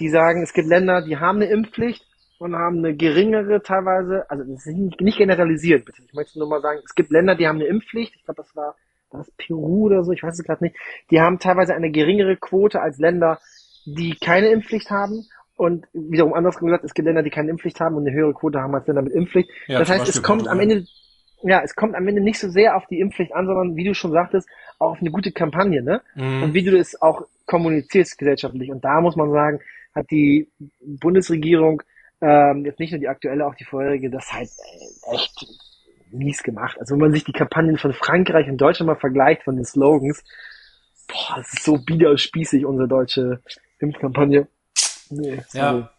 die 0.00 0.10
sagen, 0.10 0.42
es 0.42 0.52
gibt 0.52 0.68
Länder, 0.68 1.00
die 1.00 1.16
haben 1.16 1.36
eine 1.36 1.46
Impfpflicht 1.46 2.04
und 2.38 2.54
haben 2.54 2.78
eine 2.78 2.94
geringere 2.94 3.62
teilweise, 3.62 4.30
also 4.30 4.44
das 4.44 4.66
ist 4.66 5.00
nicht 5.00 5.16
generalisiert, 5.16 5.86
bitte. 5.86 6.02
Ich 6.06 6.12
möchte 6.12 6.38
nur 6.38 6.48
mal 6.48 6.60
sagen, 6.60 6.80
es 6.84 6.94
gibt 6.94 7.10
Länder, 7.10 7.36
die 7.36 7.48
haben 7.48 7.56
eine 7.56 7.68
Impfpflicht. 7.68 8.14
Ich 8.16 8.24
glaube, 8.26 8.42
das 8.42 8.54
war 8.54 8.76
das 9.10 9.30
Peru 9.38 9.86
oder 9.86 10.04
so, 10.04 10.12
ich 10.12 10.22
weiß 10.22 10.38
es 10.38 10.44
gerade 10.44 10.64
nicht. 10.64 10.76
Die 11.10 11.20
haben 11.20 11.38
teilweise 11.38 11.74
eine 11.74 11.90
geringere 11.90 12.36
Quote 12.36 12.82
als 12.82 12.98
Länder, 12.98 13.38
die 13.94 14.16
keine 14.20 14.48
Impfpflicht 14.48 14.90
haben. 14.90 15.26
Und 15.56 15.86
wiederum 15.92 16.34
andersrum 16.34 16.68
gesagt, 16.68 16.84
es 16.84 16.94
gibt 16.94 17.06
Länder, 17.06 17.22
die 17.22 17.30
keine 17.30 17.50
Impfpflicht 17.50 17.80
haben 17.80 17.96
und 17.96 18.06
eine 18.06 18.16
höhere 18.16 18.32
Quote 18.32 18.60
haben 18.60 18.74
als 18.74 18.86
Länder 18.86 19.02
mit 19.02 19.12
Impfpflicht. 19.12 19.50
Ja, 19.66 19.80
das 19.80 19.90
heißt, 19.90 20.08
es 20.08 20.22
kommt 20.22 20.46
am 20.46 20.60
Ende, 20.60 20.84
ja, 21.42 21.60
es 21.64 21.74
kommt 21.74 21.96
am 21.96 22.06
Ende 22.06 22.22
nicht 22.22 22.38
so 22.38 22.48
sehr 22.48 22.76
auf 22.76 22.86
die 22.86 23.00
Impfpflicht 23.00 23.34
an, 23.34 23.46
sondern 23.46 23.74
wie 23.74 23.84
du 23.84 23.92
schon 23.92 24.12
sagtest, 24.12 24.48
auch 24.78 24.92
auf 24.92 25.00
eine 25.00 25.10
gute 25.10 25.32
Kampagne, 25.32 25.82
ne? 25.82 26.00
Mhm. 26.14 26.44
Und 26.44 26.54
wie 26.54 26.62
du 26.62 26.76
das 26.76 27.00
auch 27.02 27.26
kommunizierst 27.46 28.18
gesellschaftlich. 28.18 28.70
Und 28.70 28.84
da 28.84 29.00
muss 29.00 29.16
man 29.16 29.32
sagen, 29.32 29.58
hat 29.94 30.08
die 30.12 30.48
Bundesregierung, 30.80 31.82
ähm, 32.20 32.64
jetzt 32.64 32.78
nicht 32.78 32.92
nur 32.92 33.00
die 33.00 33.08
aktuelle, 33.08 33.46
auch 33.46 33.54
die 33.54 33.64
vorherige, 33.64 34.10
das 34.10 34.32
halt 34.32 34.48
äh, 34.48 35.14
echt 35.14 35.46
mies 36.12 36.42
gemacht. 36.42 36.78
Also 36.78 36.94
wenn 36.94 37.00
man 37.00 37.12
sich 37.12 37.24
die 37.24 37.32
Kampagnen 37.32 37.78
von 37.78 37.92
Frankreich 37.92 38.48
und 38.48 38.58
Deutschland 38.58 38.86
mal 38.86 38.96
vergleicht, 38.96 39.42
von 39.42 39.56
den 39.56 39.64
Slogans, 39.64 40.22
boah, 41.08 41.36
das 41.36 41.52
ist 41.52 41.64
so 41.64 41.78
biederspießig, 41.78 42.64
unsere 42.64 42.88
deutsche 42.88 43.40
Impfkampagne. 43.80 44.48
Nee, 45.10 45.42
ja. 45.52 45.90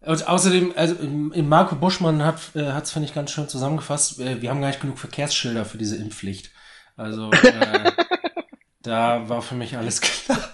Und 0.00 0.28
außerdem, 0.28 0.72
also 0.76 0.94
Marco 1.42 1.76
Buschmann 1.76 2.24
hat 2.24 2.40
äh, 2.54 2.60
es, 2.60 2.92
finde 2.92 3.08
ich, 3.08 3.14
ganz 3.14 3.32
schön 3.32 3.48
zusammengefasst. 3.48 4.20
Äh, 4.20 4.40
wir 4.40 4.50
haben 4.50 4.60
gar 4.60 4.68
nicht 4.68 4.80
genug 4.80 4.98
Verkehrsschilder 4.98 5.64
für 5.64 5.78
diese 5.78 5.96
Impfpflicht. 5.96 6.50
Also 6.96 7.30
äh, 7.32 7.92
da 8.82 9.28
war 9.28 9.42
für 9.42 9.54
mich 9.54 9.76
alles 9.76 10.00
klar. 10.00 10.38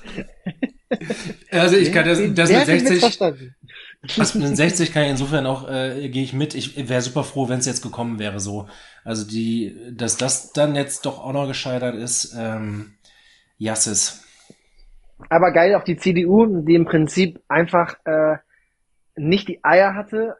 Also 1.50 1.76
ich 1.76 1.92
kann 1.92 2.04
das, 2.06 2.18
das 2.34 2.50
mit 2.50 2.86
60. 2.86 3.18
Das 4.16 4.34
mit 4.34 4.56
60 4.56 4.92
kann 4.92 5.04
ich 5.04 5.10
insofern 5.10 5.46
auch, 5.46 5.68
äh, 5.68 6.08
gehe 6.08 6.22
ich 6.22 6.32
mit. 6.32 6.54
Ich 6.54 6.88
wäre 6.88 7.02
super 7.02 7.24
froh, 7.24 7.48
wenn 7.48 7.58
es 7.58 7.66
jetzt 7.66 7.82
gekommen 7.82 8.18
wäre 8.18 8.40
so. 8.40 8.68
Also 9.02 9.24
die, 9.24 9.76
dass 9.90 10.16
das 10.16 10.52
dann 10.52 10.74
jetzt 10.74 11.06
doch 11.06 11.18
auch 11.18 11.32
noch 11.32 11.46
gescheitert 11.46 11.94
ist, 11.94 12.34
ähm, 12.36 12.94
Jassis. 13.58 14.24
Aber 15.28 15.52
geil 15.52 15.74
auch 15.74 15.84
die 15.84 15.96
CDU, 15.96 16.62
die 16.62 16.74
im 16.74 16.84
Prinzip 16.84 17.40
einfach 17.48 17.96
äh, 18.04 18.36
nicht 19.16 19.48
die 19.48 19.64
Eier 19.64 19.94
hatte, 19.94 20.36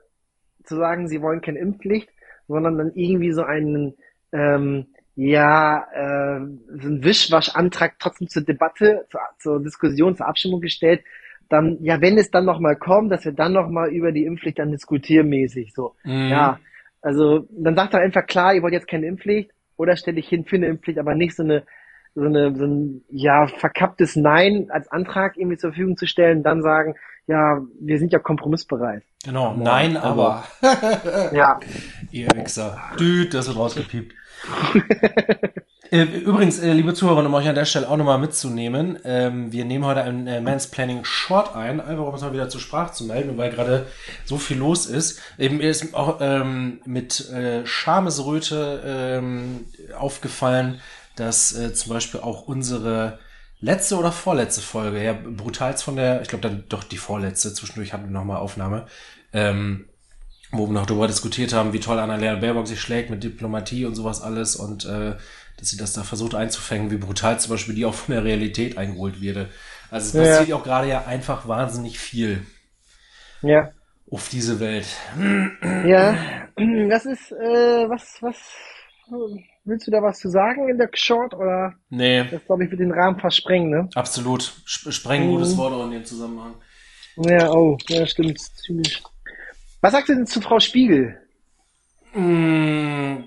zu 0.64 0.76
sagen, 0.76 1.08
sie 1.08 1.22
wollen 1.22 1.40
keine 1.40 1.58
Impfpflicht, 1.58 2.08
sondern 2.48 2.78
dann 2.78 2.92
irgendwie 2.94 3.32
so 3.32 3.42
einen 3.42 3.94
ähm, 4.32 4.86
ja, 5.16 5.86
äh, 5.92 6.40
so 6.80 6.88
einen 6.88 7.04
Wischwaschantrag 7.04 7.98
trotzdem 7.98 8.28
zur 8.28 8.42
Debatte, 8.42 9.06
zur, 9.10 9.20
zur 9.38 9.62
Diskussion, 9.62 10.16
zur 10.16 10.26
Abstimmung 10.26 10.60
gestellt, 10.60 11.04
dann, 11.48 11.78
ja, 11.82 12.00
wenn 12.00 12.18
es 12.18 12.30
dann 12.30 12.44
nochmal 12.44 12.76
kommt, 12.76 13.12
dass 13.12 13.24
wir 13.24 13.32
dann 13.32 13.52
nochmal 13.52 13.90
über 13.90 14.12
die 14.12 14.24
Impfpflicht 14.24 14.58
dann 14.58 14.72
diskutieren 14.72 15.28
mäßig, 15.28 15.72
so. 15.74 15.94
Mhm. 16.04 16.30
Ja, 16.30 16.58
also, 17.00 17.46
dann 17.50 17.76
sagt 17.76 17.94
er 17.94 18.00
einfach 18.00 18.26
klar, 18.26 18.54
ihr 18.54 18.62
wollt 18.62 18.72
jetzt 18.72 18.88
keine 18.88 19.06
Impfpflicht, 19.06 19.50
oder 19.76 19.96
stelle 19.96 20.18
ich 20.18 20.28
hin 20.28 20.44
für 20.44 20.56
eine 20.56 20.66
Impfpflicht, 20.66 20.98
aber 20.98 21.14
nicht 21.14 21.36
so 21.36 21.42
eine, 21.42 21.64
so 22.14 22.24
eine, 22.24 22.54
so 22.56 22.64
ein, 22.64 23.04
ja, 23.08 23.46
verkapptes 23.46 24.16
Nein 24.16 24.68
als 24.70 24.88
Antrag 24.88 25.36
irgendwie 25.36 25.56
zur 25.56 25.70
Verfügung 25.70 25.96
zu 25.96 26.06
stellen, 26.06 26.42
dann 26.42 26.62
sagen, 26.62 26.94
ja, 27.26 27.60
wir 27.80 27.98
sind 27.98 28.12
ja 28.12 28.18
kompromissbereit. 28.18 29.02
Genau, 29.24 29.50
aber, 29.50 29.62
nein, 29.62 29.96
aber. 29.98 30.44
ja. 31.32 31.58
Ihr 32.10 32.28
Wichser. 32.34 32.78
Düt, 32.98 33.34
das 33.34 33.48
wird 33.48 33.58
rausgepiept. 33.58 34.14
Äh, 35.94 36.02
übrigens, 36.02 36.58
äh, 36.58 36.72
liebe 36.72 36.92
Zuhörer, 36.92 37.24
um 37.24 37.34
euch 37.34 37.46
an 37.46 37.54
der 37.54 37.66
Stelle 37.66 37.88
auch 37.88 37.96
nochmal 37.96 38.18
mitzunehmen, 38.18 38.98
ähm, 39.04 39.52
wir 39.52 39.64
nehmen 39.64 39.84
heute 39.84 40.02
ein 40.02 40.26
äh, 40.26 40.58
Planning 40.70 41.04
Short 41.04 41.54
ein, 41.54 41.80
einfach 41.80 42.06
um 42.06 42.14
es 42.14 42.22
mal 42.22 42.32
wieder 42.32 42.48
zur 42.48 42.60
Sprache 42.60 42.92
zu 42.92 43.04
melden, 43.04 43.38
weil 43.38 43.50
gerade 43.50 43.86
so 44.24 44.36
viel 44.36 44.56
los 44.56 44.86
ist. 44.86 45.20
Eben 45.38 45.58
mir 45.58 45.70
ist 45.70 45.94
auch 45.94 46.18
ähm, 46.20 46.80
mit 46.84 47.30
äh, 47.30 47.64
Schamesröte 47.64 48.82
ähm, 48.84 49.66
aufgefallen, 49.96 50.80
dass 51.16 51.54
äh, 51.54 51.72
zum 51.74 51.92
Beispiel 51.92 52.20
auch 52.20 52.46
unsere 52.46 53.18
letzte 53.60 53.96
oder 53.96 54.12
vorletzte 54.12 54.60
Folge, 54.60 55.02
ja, 55.02 55.12
brutals 55.12 55.82
von 55.82 55.96
der, 55.96 56.22
ich 56.22 56.28
glaube 56.28 56.48
dann 56.48 56.64
doch 56.68 56.84
die 56.84 56.98
vorletzte, 56.98 57.52
zwischendurch 57.54 57.92
hatten 57.92 58.04
wir 58.04 58.10
nochmal 58.10 58.38
Aufnahme, 58.38 58.86
ähm, 59.32 59.86
wo 60.50 60.66
wir 60.66 60.72
noch 60.72 60.86
darüber 60.86 61.06
diskutiert 61.06 61.52
haben, 61.52 61.72
wie 61.72 61.80
toll 61.80 61.98
Annalena 61.98 62.36
Baerbock 62.36 62.66
sich 62.66 62.80
schlägt 62.80 63.10
mit 63.10 63.24
Diplomatie 63.24 63.86
und 63.86 63.94
sowas 63.94 64.20
alles 64.22 64.56
und 64.56 64.84
äh, 64.84 65.16
dass 65.56 65.70
sie 65.70 65.76
das 65.76 65.92
da 65.92 66.02
versucht 66.02 66.34
einzufängen, 66.34 66.90
wie 66.90 66.96
brutal 66.96 67.38
zum 67.40 67.52
Beispiel 67.52 67.74
die 67.74 67.86
auch 67.86 67.94
von 67.94 68.14
der 68.14 68.24
Realität 68.24 68.76
eingeholt 68.76 69.20
wird. 69.20 69.48
Also 69.90 70.18
es 70.18 70.24
passiert 70.24 70.48
ja 70.48 70.56
auch 70.56 70.64
gerade 70.64 70.88
ja 70.88 71.06
einfach 71.06 71.46
wahnsinnig 71.48 71.98
viel. 71.98 72.44
Ja. 73.42 73.70
Auf 74.10 74.28
diese 74.28 74.60
Welt. 74.60 74.86
Ja, 75.86 76.16
das 76.88 77.06
ist, 77.06 77.32
äh, 77.32 77.88
was, 77.88 78.18
was, 78.20 78.36
willst 79.64 79.86
du 79.86 79.90
da 79.90 80.02
was 80.02 80.18
zu 80.18 80.28
sagen 80.28 80.68
in 80.68 80.78
der 80.78 80.90
Short 80.92 81.34
oder? 81.34 81.74
Nee. 81.90 82.24
Das 82.30 82.44
glaube 82.44 82.64
ich 82.64 82.70
wird 82.70 82.80
den 82.80 82.92
Rahmen 82.92 83.18
versprengen, 83.18 83.70
ne? 83.70 83.88
Absolut. 83.94 84.54
Sprengen, 84.64 85.28
mhm. 85.28 85.32
gutes 85.32 85.56
Wort 85.56 85.72
auch 85.72 85.84
in 85.84 85.92
dem 85.92 86.04
Zusammenhang. 86.04 86.54
Ja, 87.16 87.50
oh, 87.50 87.78
ja, 87.88 88.06
stimmt, 88.06 88.38
ziemlich. 88.40 89.02
Was 89.80 89.92
sagst 89.92 90.08
du 90.08 90.14
denn 90.14 90.26
zu 90.26 90.40
Frau 90.40 90.58
Spiegel? 90.60 91.20
Mm, 92.14 93.24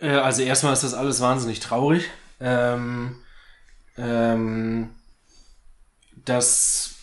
äh, 0.00 0.08
also 0.08 0.42
erstmal 0.42 0.72
ist 0.72 0.84
das 0.84 0.94
alles 0.94 1.20
wahnsinnig 1.20 1.60
traurig. 1.60 2.10
Ähm, 2.40 3.16
ähm, 3.98 4.90
dass 6.24 6.94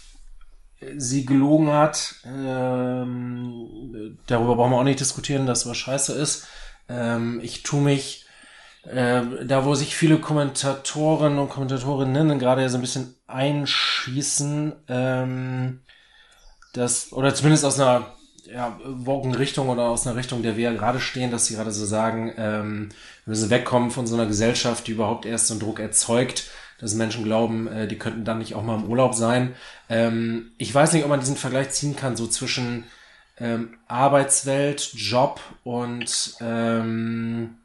sie 0.97 1.25
gelogen 1.25 1.71
hat, 1.71 2.15
ähm, 2.25 4.17
darüber 4.27 4.55
brauchen 4.55 4.71
wir 4.71 4.77
auch 4.77 4.83
nicht 4.83 4.99
diskutieren, 4.99 5.45
dass 5.45 5.67
was 5.67 5.77
scheiße 5.77 6.13
ist. 6.13 6.47
Ähm, 6.89 7.39
ich 7.41 7.63
tue 7.63 7.81
mich, 7.81 8.22
äh, 8.83 9.21
da 9.45 9.65
wo 9.65 9.75
sich 9.75 9.95
viele 9.95 10.19
Kommentatoren 10.19 11.39
und 11.39 11.49
Kommentatorinnen 11.49 12.39
gerade 12.39 12.67
so 12.69 12.77
ein 12.77 12.81
bisschen 12.81 13.15
einschießen, 13.27 14.73
ähm, 14.89 15.79
das, 16.73 17.13
oder 17.13 17.33
zumindest 17.33 17.65
aus 17.65 17.79
einer 17.79 18.07
ja, 18.45 18.77
Richtung 19.37 19.69
oder 19.69 19.83
aus 19.83 20.05
einer 20.05 20.17
Richtung, 20.17 20.43
der 20.43 20.57
wir 20.57 20.71
ja 20.71 20.77
gerade 20.77 20.99
stehen, 20.99 21.31
dass 21.31 21.45
sie 21.45 21.55
gerade 21.55 21.71
so 21.71 21.85
sagen, 21.85 22.33
ähm, 22.37 22.89
wir 23.25 23.31
müssen 23.31 23.49
wegkommen 23.49 23.91
von 23.91 24.05
so 24.05 24.15
einer 24.15 24.25
Gesellschaft, 24.25 24.87
die 24.87 24.91
überhaupt 24.91 25.25
erst 25.25 25.47
so 25.47 25.53
einen 25.53 25.61
Druck 25.61 25.79
erzeugt, 25.79 26.49
dass 26.79 26.93
Menschen 26.93 27.23
glauben, 27.23 27.67
äh, 27.67 27.87
die 27.87 27.97
könnten 27.97 28.25
dann 28.25 28.39
nicht 28.39 28.55
auch 28.55 28.63
mal 28.63 28.75
im 28.75 28.89
Urlaub 28.89 29.15
sein. 29.15 29.55
Ähm, 29.87 30.51
ich 30.57 30.73
weiß 30.73 30.91
nicht, 30.93 31.03
ob 31.03 31.09
man 31.09 31.21
diesen 31.21 31.37
Vergleich 31.37 31.69
ziehen 31.69 31.95
kann, 31.95 32.17
so 32.17 32.27
zwischen 32.27 32.83
ähm, 33.37 33.75
Arbeitswelt, 33.87 34.93
Job 34.93 35.39
und 35.63 36.35
ähm, 36.41 37.57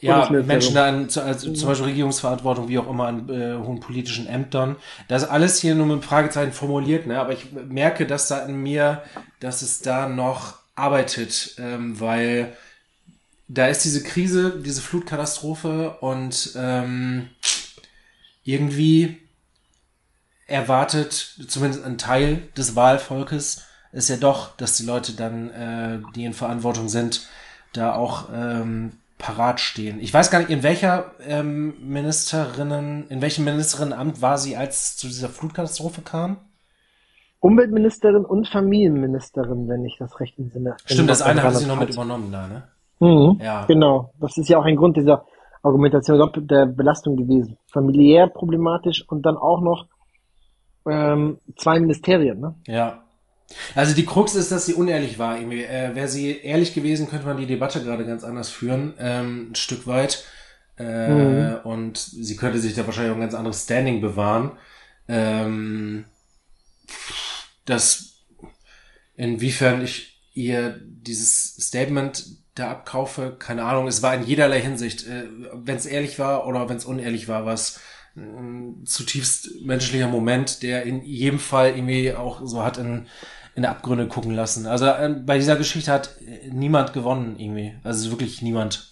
ja, 0.00 0.30
Menschen 0.30 0.74
da 0.74 0.88
an, 0.88 1.08
also 1.16 1.52
zum 1.52 1.68
Beispiel 1.68 1.88
Regierungsverantwortung, 1.88 2.68
wie 2.68 2.78
auch 2.78 2.88
immer 2.88 3.06
an 3.06 3.28
äh, 3.28 3.54
hohen 3.56 3.80
politischen 3.80 4.26
Ämtern. 4.26 4.76
Das 5.08 5.22
ist 5.22 5.28
alles 5.28 5.60
hier 5.60 5.74
nur 5.74 5.86
mit 5.86 6.04
Fragezeichen 6.04 6.52
formuliert, 6.52 7.06
ne? 7.06 7.20
aber 7.20 7.32
ich 7.32 7.52
merke, 7.52 8.06
dass 8.06 8.28
da 8.28 8.44
in 8.46 8.56
mir, 8.62 9.02
dass 9.40 9.62
es 9.62 9.80
da 9.80 10.08
noch 10.08 10.54
arbeitet, 10.74 11.56
ähm, 11.58 12.00
weil 12.00 12.56
da 13.48 13.66
ist 13.66 13.84
diese 13.84 14.02
Krise, 14.02 14.60
diese 14.64 14.80
Flutkatastrophe 14.80 15.98
und 16.00 16.52
ähm, 16.56 17.28
irgendwie 18.44 19.18
erwartet 20.46 21.36
zumindest 21.46 21.84
ein 21.84 21.98
Teil 21.98 22.48
des 22.56 22.74
Wahlvolkes 22.74 23.64
ist 23.92 24.08
ja 24.08 24.16
doch, 24.16 24.56
dass 24.56 24.76
die 24.76 24.84
Leute 24.84 25.12
dann, 25.12 25.50
äh, 25.50 25.98
die 26.14 26.24
in 26.24 26.32
Verantwortung 26.32 26.88
sind, 26.88 27.26
da 27.72 27.94
auch 27.94 28.28
ähm, 28.32 28.99
parat 29.20 29.60
stehen. 29.60 30.00
Ich 30.00 30.12
weiß 30.12 30.30
gar 30.30 30.40
nicht, 30.40 30.50
in 30.50 30.62
welcher 30.62 31.12
ähm, 31.24 31.74
Ministerinnen, 31.80 33.06
in 33.08 33.20
welchem 33.20 33.44
Ministerinnenamt 33.44 34.20
war 34.20 34.38
sie, 34.38 34.56
als 34.56 34.80
es 34.80 34.96
zu 34.96 35.06
dieser 35.06 35.28
Flutkatastrophe 35.28 36.02
kam? 36.02 36.38
Umweltministerin 37.38 38.24
und 38.24 38.48
Familienministerin, 38.48 39.68
wenn 39.68 39.84
ich 39.84 39.96
das 39.98 40.18
recht 40.20 40.38
entsinne. 40.38 40.76
Stimmt, 40.84 41.08
das 41.08 41.22
eine 41.22 41.42
hat 41.42 41.54
sie 41.54 41.66
noch 41.66 41.78
mit 41.78 41.90
übernommen 41.90 42.32
da, 42.32 42.48
ne? 42.48 42.64
Mhm, 42.98 43.40
ja. 43.42 43.64
Genau. 43.66 44.12
Das 44.20 44.36
ist 44.36 44.48
ja 44.48 44.58
auch 44.58 44.64
ein 44.64 44.76
Grund 44.76 44.96
dieser 44.96 45.24
Argumentation 45.62 46.18
der 46.46 46.66
Belastung 46.66 47.16
gewesen. 47.16 47.56
Familiär 47.72 48.26
problematisch 48.26 49.04
und 49.08 49.24
dann 49.24 49.36
auch 49.36 49.60
noch 49.60 49.86
ähm, 50.86 51.38
zwei 51.56 51.80
Ministerien, 51.80 52.40
ne? 52.40 52.54
Ja. 52.66 53.02
Also 53.74 53.94
die 53.94 54.06
Krux 54.06 54.34
ist, 54.34 54.52
dass 54.52 54.66
sie 54.66 54.74
unehrlich 54.74 55.18
war. 55.18 55.38
Äh, 55.38 55.94
Wäre 55.94 56.08
sie 56.08 56.38
ehrlich 56.38 56.74
gewesen, 56.74 57.08
könnte 57.08 57.26
man 57.26 57.36
die 57.36 57.46
Debatte 57.46 57.82
gerade 57.82 58.06
ganz 58.06 58.24
anders 58.24 58.48
führen, 58.48 58.94
ähm, 58.98 59.50
ein 59.50 59.54
Stück 59.54 59.86
weit. 59.86 60.24
Äh, 60.78 61.08
mhm. 61.08 61.56
Und 61.64 61.98
sie 61.98 62.36
könnte 62.36 62.58
sich 62.58 62.74
da 62.74 62.86
wahrscheinlich 62.86 63.12
auch 63.12 63.16
ein 63.16 63.22
ganz 63.22 63.34
anderes 63.34 63.64
Standing 63.64 64.00
bewahren. 64.00 64.52
Ähm, 65.08 66.04
das, 67.64 68.24
inwiefern 69.16 69.82
ich 69.82 70.20
ihr 70.32 70.80
dieses 70.82 71.56
Statement 71.56 72.24
da 72.54 72.70
abkaufe, 72.70 73.36
keine 73.38 73.64
Ahnung, 73.64 73.88
es 73.88 74.02
war 74.02 74.14
in 74.14 74.24
jederlei 74.24 74.60
Hinsicht, 74.60 75.06
äh, 75.06 75.24
wenn 75.52 75.76
es 75.76 75.86
ehrlich 75.86 76.18
war 76.18 76.46
oder 76.46 76.68
wenn 76.68 76.76
es 76.76 76.84
unehrlich 76.84 77.28
war, 77.28 77.46
was 77.46 77.80
ein 78.16 78.84
zutiefst 78.84 79.62
menschlicher 79.62 80.08
Moment, 80.08 80.62
der 80.62 80.82
in 80.82 81.02
jedem 81.02 81.38
Fall 81.38 81.70
irgendwie 81.76 82.12
auch 82.12 82.40
so 82.44 82.62
hat 82.62 82.78
in, 82.78 83.06
in 83.54 83.64
Abgründe 83.64 84.08
gucken 84.08 84.34
lassen. 84.34 84.66
Also 84.66 84.86
äh, 84.86 85.14
bei 85.24 85.38
dieser 85.38 85.56
Geschichte 85.56 85.92
hat 85.92 86.16
niemand 86.50 86.92
gewonnen 86.92 87.36
irgendwie. 87.38 87.74
Also 87.82 88.10
wirklich 88.10 88.42
niemand. 88.42 88.90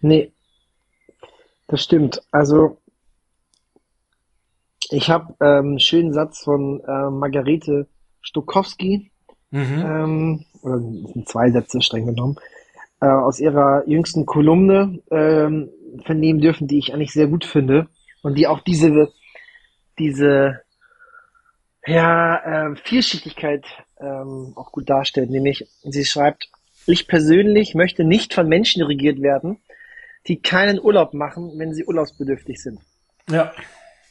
Nee, 0.00 0.32
das 1.68 1.82
stimmt. 1.82 2.22
Also 2.30 2.78
ich 4.90 5.10
habe 5.10 5.34
ähm, 5.40 5.70
einen 5.70 5.80
schönen 5.80 6.12
Satz 6.12 6.44
von 6.44 6.80
äh, 6.80 7.10
Margarete 7.10 7.88
Stokowski, 8.20 9.10
mhm. 9.50 9.84
ähm, 9.84 10.44
oder 10.62 10.78
sind 10.80 11.28
zwei 11.28 11.50
Sätze 11.50 11.80
streng 11.80 12.06
genommen, 12.06 12.36
äh, 13.00 13.06
aus 13.06 13.40
ihrer 13.40 13.84
jüngsten 13.86 14.26
Kolumne 14.26 15.00
ähm, 15.10 15.70
vernehmen 16.04 16.40
dürfen, 16.40 16.66
die 16.66 16.78
ich 16.78 16.92
eigentlich 16.92 17.12
sehr 17.12 17.26
gut 17.26 17.44
finde 17.44 17.88
und 18.22 18.36
die 18.36 18.46
auch 18.46 18.60
diese, 18.60 19.12
diese 19.98 20.60
ja, 21.86 22.70
äh, 22.70 22.76
Vielschichtigkeit 22.76 23.64
ähm, 24.00 24.52
auch 24.56 24.72
gut 24.72 24.88
darstellt. 24.88 25.30
Nämlich, 25.30 25.68
sie 25.82 26.04
schreibt, 26.04 26.48
ich 26.86 27.08
persönlich 27.08 27.74
möchte 27.74 28.04
nicht 28.04 28.34
von 28.34 28.48
Menschen 28.48 28.82
regiert 28.82 29.20
werden, 29.20 29.58
die 30.26 30.40
keinen 30.40 30.80
Urlaub 30.80 31.14
machen, 31.14 31.52
wenn 31.56 31.72
sie 31.72 31.84
urlaubsbedürftig 31.84 32.60
sind. 32.60 32.80
Ja. 33.30 33.52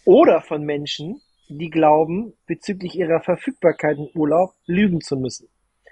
Oder 0.05 0.41
von 0.41 0.63
Menschen, 0.63 1.21
die 1.47 1.69
glauben, 1.69 2.33
bezüglich 2.47 2.95
ihrer 2.95 3.21
Verfügbarkeit 3.21 3.97
im 3.97 4.07
Urlaub 4.13 4.53
lügen 4.65 5.01
zu 5.01 5.17
müssen. 5.17 5.47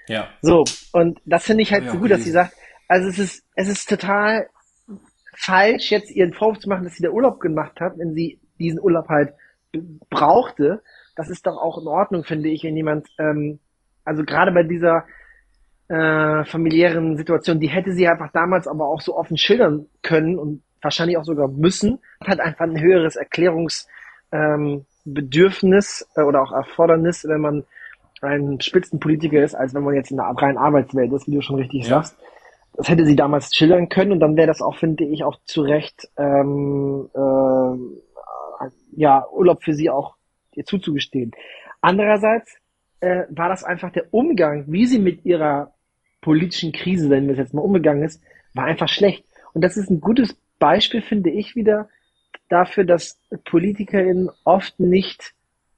Ja. 0.08 0.30
So, 0.41 0.65
und 0.91 1.19
das 1.26 1.46
finde 1.46 1.63
ich 1.63 1.72
halt 1.72 1.86
ja, 1.86 1.91
so 1.91 2.00
gut, 2.00 2.12
dass 2.12 2.24
sie 2.24 2.32
sagt, 2.32 2.54
also 2.88 3.08
es 3.10 3.19
ist, 3.19 3.43
es 3.56 3.69
ist 3.69 3.89
total 3.89 4.50
falsch, 5.36 5.91
jetzt 5.91 6.12
ihren 6.12 6.34
Vorwurf 6.34 6.60
zu 6.60 6.69
machen, 6.69 6.84
dass 6.84 6.96
sie 6.96 7.04
der 7.04 7.13
Urlaub 7.13 7.39
gemacht 7.39 7.80
hat, 7.80 7.98
wenn 7.98 8.13
sie 8.13 8.39
diesen 8.60 8.80
Urlaub 8.80 9.08
halt 9.10 9.34
brauchte. 10.10 10.84
Das 11.15 11.30
ist 11.30 11.45
doch 11.45 11.58
auch 11.58 11.80
in 11.80 11.88
Ordnung, 11.88 12.23
finde 12.23 12.49
ich, 12.49 12.63
wenn 12.63 12.76
jemand, 12.76 13.08
ähm, 13.19 13.60
also 14.04 14.23
gerade 14.23 14.52
bei 14.52 14.63
dieser 14.63 15.06
äh, 15.88 16.43
familiären 16.45 17.17
Situation, 17.17 17.60
die 17.60 17.67
hätte 17.67 17.93
sie 17.93 18.08
einfach 18.08 18.32
damals 18.32 18.67
aber 18.67 18.88
auch 18.88 19.02
so 19.02 19.15
offen 19.15 19.38
schildern 19.38 19.86
können 20.02 20.39
und 20.39 20.63
wahrscheinlich 20.82 21.17
auch 21.17 21.23
sogar 21.23 21.47
müssen, 21.47 21.99
hat 22.26 22.39
einfach 22.39 22.65
ein 22.65 22.80
höheres 22.80 23.15
Erklärungsbedürfnis 23.15 26.08
ähm, 26.15 26.21
äh, 26.21 26.26
oder 26.26 26.41
auch 26.41 26.52
Erfordernis, 26.52 27.26
wenn 27.28 27.41
man 27.41 27.63
ein 28.21 28.60
Spitzenpolitiker 28.62 29.43
ist, 29.43 29.56
als 29.56 29.73
wenn 29.73 29.84
man 29.84 29.95
jetzt 29.95 30.12
in 30.12 30.17
der 30.17 30.26
reinen 30.26 30.58
Arbeitswelt 30.58 31.12
ist, 31.12 31.28
wie 31.28 31.36
du 31.36 31.41
schon 31.41 31.58
richtig 31.58 31.84
ja. 31.84 31.89
sagst. 31.89 32.17
Das 32.76 32.89
hätte 32.89 33.06
sie 33.06 33.15
damals 33.15 33.54
schildern 33.54 33.89
können 33.89 34.13
und 34.13 34.19
dann 34.19 34.36
wäre 34.36 34.47
das 34.47 34.62
auch, 34.62 34.76
finde 34.76 35.04
ich, 35.04 35.23
auch 35.23 35.38
zu 35.45 35.62
Recht 35.62 36.10
ähm, 36.17 37.10
äh, 37.13 37.78
ja, 38.95 39.28
Urlaub 39.32 39.63
für 39.63 39.73
sie 39.73 39.89
auch 39.89 40.15
ihr 40.58 40.66
zuzugestehen. 40.66 41.32
Andererseits 41.82 42.58
äh, 43.00 43.24
war 43.30 43.50
das 43.50 43.63
einfach 43.63 43.92
der 43.92 44.13
Umgang, 44.13 44.66
wie 44.68 44.86
sie 44.86 45.00
mit 45.00 45.26
ihrer 45.26 45.74
politischen 46.22 46.72
Krise, 46.72 47.10
wenn 47.10 47.30
es 47.30 47.38
jetzt 47.38 47.54
mal 47.54 47.62
umgegangen 47.62 48.04
ist, 48.04 48.22
war 48.54 48.66
einfach 48.66 48.89
schlecht. 48.89 49.26
Und 49.54 49.63
das 49.63 49.78
ist 49.78 49.89
ein 49.89 50.02
gutes 50.02 50.36
Beispiel, 50.60 51.02
finde 51.02 51.30
ich, 51.30 51.56
wieder 51.56 51.89
dafür, 52.50 52.86
dass 52.86 53.20
PolitikerInnen 53.46 54.30
oft 54.44 54.80
nicht 54.80 55.34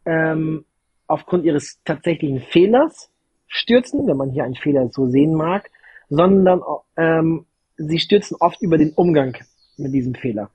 ähm, 0.06 0.66
aufgrund 1.08 1.46
ihres 1.46 1.82
tatsächlichen 1.84 2.42
Fehlers 2.42 3.10
stürzen, 3.48 4.08
wenn 4.08 4.18
man 4.18 4.32
hier 4.32 4.44
einen 4.44 4.56
Fehler 4.56 4.90
so 4.90 5.08
sehen 5.08 5.34
mag, 5.34 5.70
sondern 6.10 6.62
ähm, 6.98 7.46
sie 7.78 8.00
stürzen 8.00 8.38
oft 8.40 8.62
über 8.62 8.78
den 8.78 8.92
Umgang 8.94 9.38
mit 9.78 9.94
diesem 9.94 10.16
Fehler. 10.16 10.50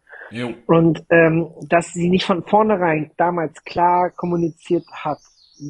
Und 0.66 1.04
ähm, 1.10 1.50
dass 1.68 1.92
sie 1.92 2.08
nicht 2.08 2.24
von 2.24 2.42
vornherein 2.44 3.10
damals 3.16 3.62
klar 3.64 4.10
kommuniziert 4.10 4.86
hat, 4.92 5.18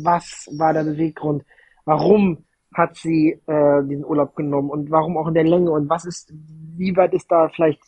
was 0.02 0.48
war 0.56 0.72
der 0.72 0.84
Beweggrund, 0.84 1.44
warum 1.84 2.44
hat 2.74 2.96
sie 2.96 3.40
äh, 3.46 3.82
diesen 3.88 4.04
Urlaub 4.04 4.36
genommen 4.36 4.70
und 4.70 4.90
warum 4.90 5.16
auch 5.16 5.26
in 5.26 5.34
der 5.34 5.44
Länge 5.44 5.70
und 5.70 5.88
was 5.88 6.04
ist, 6.04 6.32
wie 6.76 6.96
weit 6.96 7.14
ist 7.14 7.30
da 7.30 7.48
vielleicht 7.48 7.80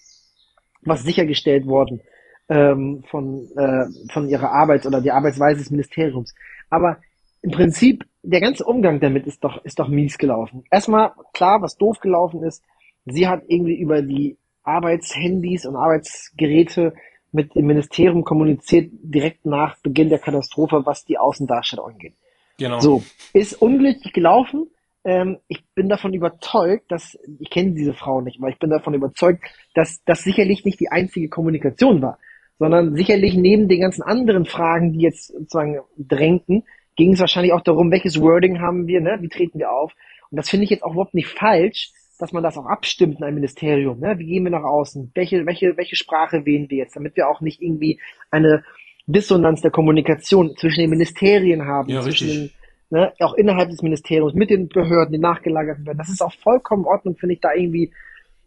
was 0.85 1.05
sichergestellt 1.05 1.67
worden 1.67 2.01
ähm, 2.49 3.05
von, 3.09 3.49
äh, 3.57 3.85
von 4.13 4.29
ihrer 4.29 4.51
Arbeit 4.51 4.85
oder 4.87 5.01
die 5.01 5.13
Arbeitsweise 5.13 5.61
des 5.61 5.71
Ministeriums. 5.71 6.35
Aber 6.71 6.99
im 7.43 7.51
Prinzip, 7.51 8.05
der 8.23 8.41
ganze 8.41 8.65
Umgang 8.65 9.01
damit 9.01 9.27
ist 9.27 9.43
doch, 9.45 9.65
ist 9.65 9.79
doch 9.79 9.89
mies 9.89 10.19
gelaufen. 10.19 10.65
Erstmal, 10.71 11.13
klar, 11.33 11.61
was 11.61 11.77
doof 11.77 11.99
gelaufen 12.01 12.43
ist, 12.43 12.65
sie 13.05 13.29
hat 13.29 13.43
irgendwie 13.47 13.79
über 13.79 14.03
die 14.03 14.39
Arbeitshandys 14.63 15.67
und 15.67 15.77
Arbeitsgeräte 15.77 16.95
mit 17.33 17.55
dem 17.55 17.67
Ministerium 17.67 18.25
kommuniziert, 18.25 18.91
direkt 19.03 19.47
nach 19.47 19.79
Beginn 19.83 20.11
der 20.11 20.19
Katastrophe, 20.19 20.83
was 20.85 21.05
die 21.05 21.19
Außendarstellung 21.19 21.93
angeht. 21.93 22.15
Genau. 22.59 22.81
So, 22.81 23.03
ist 23.33 23.55
unglücklich 23.61 24.13
gelaufen. 24.13 24.71
Ähm, 25.05 25.39
ich 25.49 25.65
bin 25.75 25.89
davon 25.89 26.15
überzeugt, 26.15 26.93
dass, 26.93 27.19
ich 27.41 27.51
kenne 27.51 27.73
diese 27.73 27.95
Frau 27.95 28.21
nicht, 28.21 28.39
aber 28.39 28.51
ich 28.51 28.59
bin 28.59 28.71
davon 28.71 28.95
überzeugt, 28.95 29.43
dass 29.75 30.03
das 30.05 30.23
sicherlich 30.23 30.65
nicht 30.65 30.79
die 30.79 30.91
einzige 30.91 31.29
Kommunikation 31.29 32.03
war, 32.03 32.19
sondern 32.59 32.95
sicherlich 32.95 33.35
neben 33.35 33.69
den 33.69 33.81
ganzen 33.81 34.03
anderen 34.03 34.45
Fragen, 34.45 34.93
die 34.93 35.01
jetzt 35.01 35.29
sozusagen 35.29 35.81
drängten, 35.97 36.65
ging 36.97 37.15
es 37.15 37.21
wahrscheinlich 37.21 37.53
auch 37.53 37.63
darum, 37.63 37.91
welches 37.91 38.21
Wording 38.21 38.61
haben 38.61 38.87
wir, 38.87 39.01
ne? 39.01 39.19
wie 39.21 39.29
treten 39.29 39.59
wir 39.59 39.73
auf. 39.73 39.93
Und 40.31 40.37
das 40.37 40.51
finde 40.51 40.65
ich 40.65 40.71
jetzt 40.71 40.85
auch 40.85 40.93
überhaupt 40.93 41.15
nicht 41.15 41.29
falsch, 41.29 41.91
dass 42.23 42.33
man 42.33 42.45
das 42.45 42.57
auch 42.57 42.67
abstimmt 42.67 43.19
in 43.19 43.25
einem 43.25 43.35
Ministerium. 43.35 43.99
Ne? 43.99 44.17
Wie 44.17 44.27
gehen 44.27 44.45
wir 44.45 44.53
nach 44.53 44.63
außen? 44.63 45.11
Welche, 45.13 45.45
welche, 45.45 45.77
welche 45.77 45.97
Sprache 45.97 46.47
wählen 46.47 46.71
wir 46.71 46.79
jetzt, 46.79 46.95
damit 46.95 47.17
wir 47.17 47.29
auch 47.29 47.41
nicht 47.41 47.61
irgendwie 47.61 48.01
eine 48.31 48.63
Dissonanz 49.07 49.61
der 49.61 49.73
Kommunikation 49.73 50.55
zwischen 50.57 50.83
den 50.83 50.91
Ministerien 50.91 51.67
haben, 51.67 51.89
ja, 51.89 52.01
zwischen 52.01 52.29
den, 52.29 52.51
ne, 52.91 53.13
auch 53.19 53.35
innerhalb 53.35 53.71
des 53.71 53.83
Ministeriums, 53.83 54.35
mit 54.35 54.51
den 54.51 54.69
Behörden, 54.69 55.13
die 55.13 55.19
nachgelagert 55.19 55.85
werden. 55.85 55.99
Das 55.99 56.11
ist 56.11 56.23
auch 56.23 56.33
vollkommen 56.45 56.85
in 56.85 56.91
Ordnung, 56.91 57.17
finde 57.17 57.35
ich, 57.35 57.41
da 57.41 57.53
irgendwie, 57.55 57.93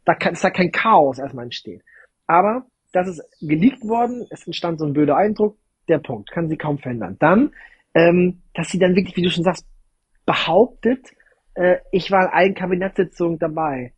da 0.06 0.16
kann, 0.16 0.32
ist 0.32 0.44
da 0.46 0.52
kein 0.52 0.72
Chaos 0.72 1.20
erstmal 1.20 1.44
entstehen. 1.44 1.84
Aber 2.28 2.68
das 2.94 3.10
ist 3.10 3.22
geleakt 3.42 3.84
worden, 3.84 4.26
es 4.30 4.48
entstand 4.48 4.80
so 4.80 4.86
ein 4.86 4.94
blöder 4.94 5.18
Eindruck, 5.18 5.58
der 5.90 6.00
Punkt, 6.00 6.32
kann 6.32 6.48
sie 6.48 6.56
kaum 6.56 6.78
verändern. 6.78 7.18
Dann, 7.20 7.52
ähm, 7.94 8.42
dass 8.54 8.70
sie 8.70 8.80
dann 8.80 8.96
wirklich, 8.96 9.18
wie 9.18 9.24
du 9.24 9.30
schon 9.30 9.44
sagst, 9.44 9.68
behauptet, 10.26 11.10
äh, 11.56 11.78
ich 11.92 12.12
war 12.12 12.24
in 12.24 12.34
allen 12.34 12.54
Kabinettssitzungen 12.54 13.40
dabei. 13.40 13.94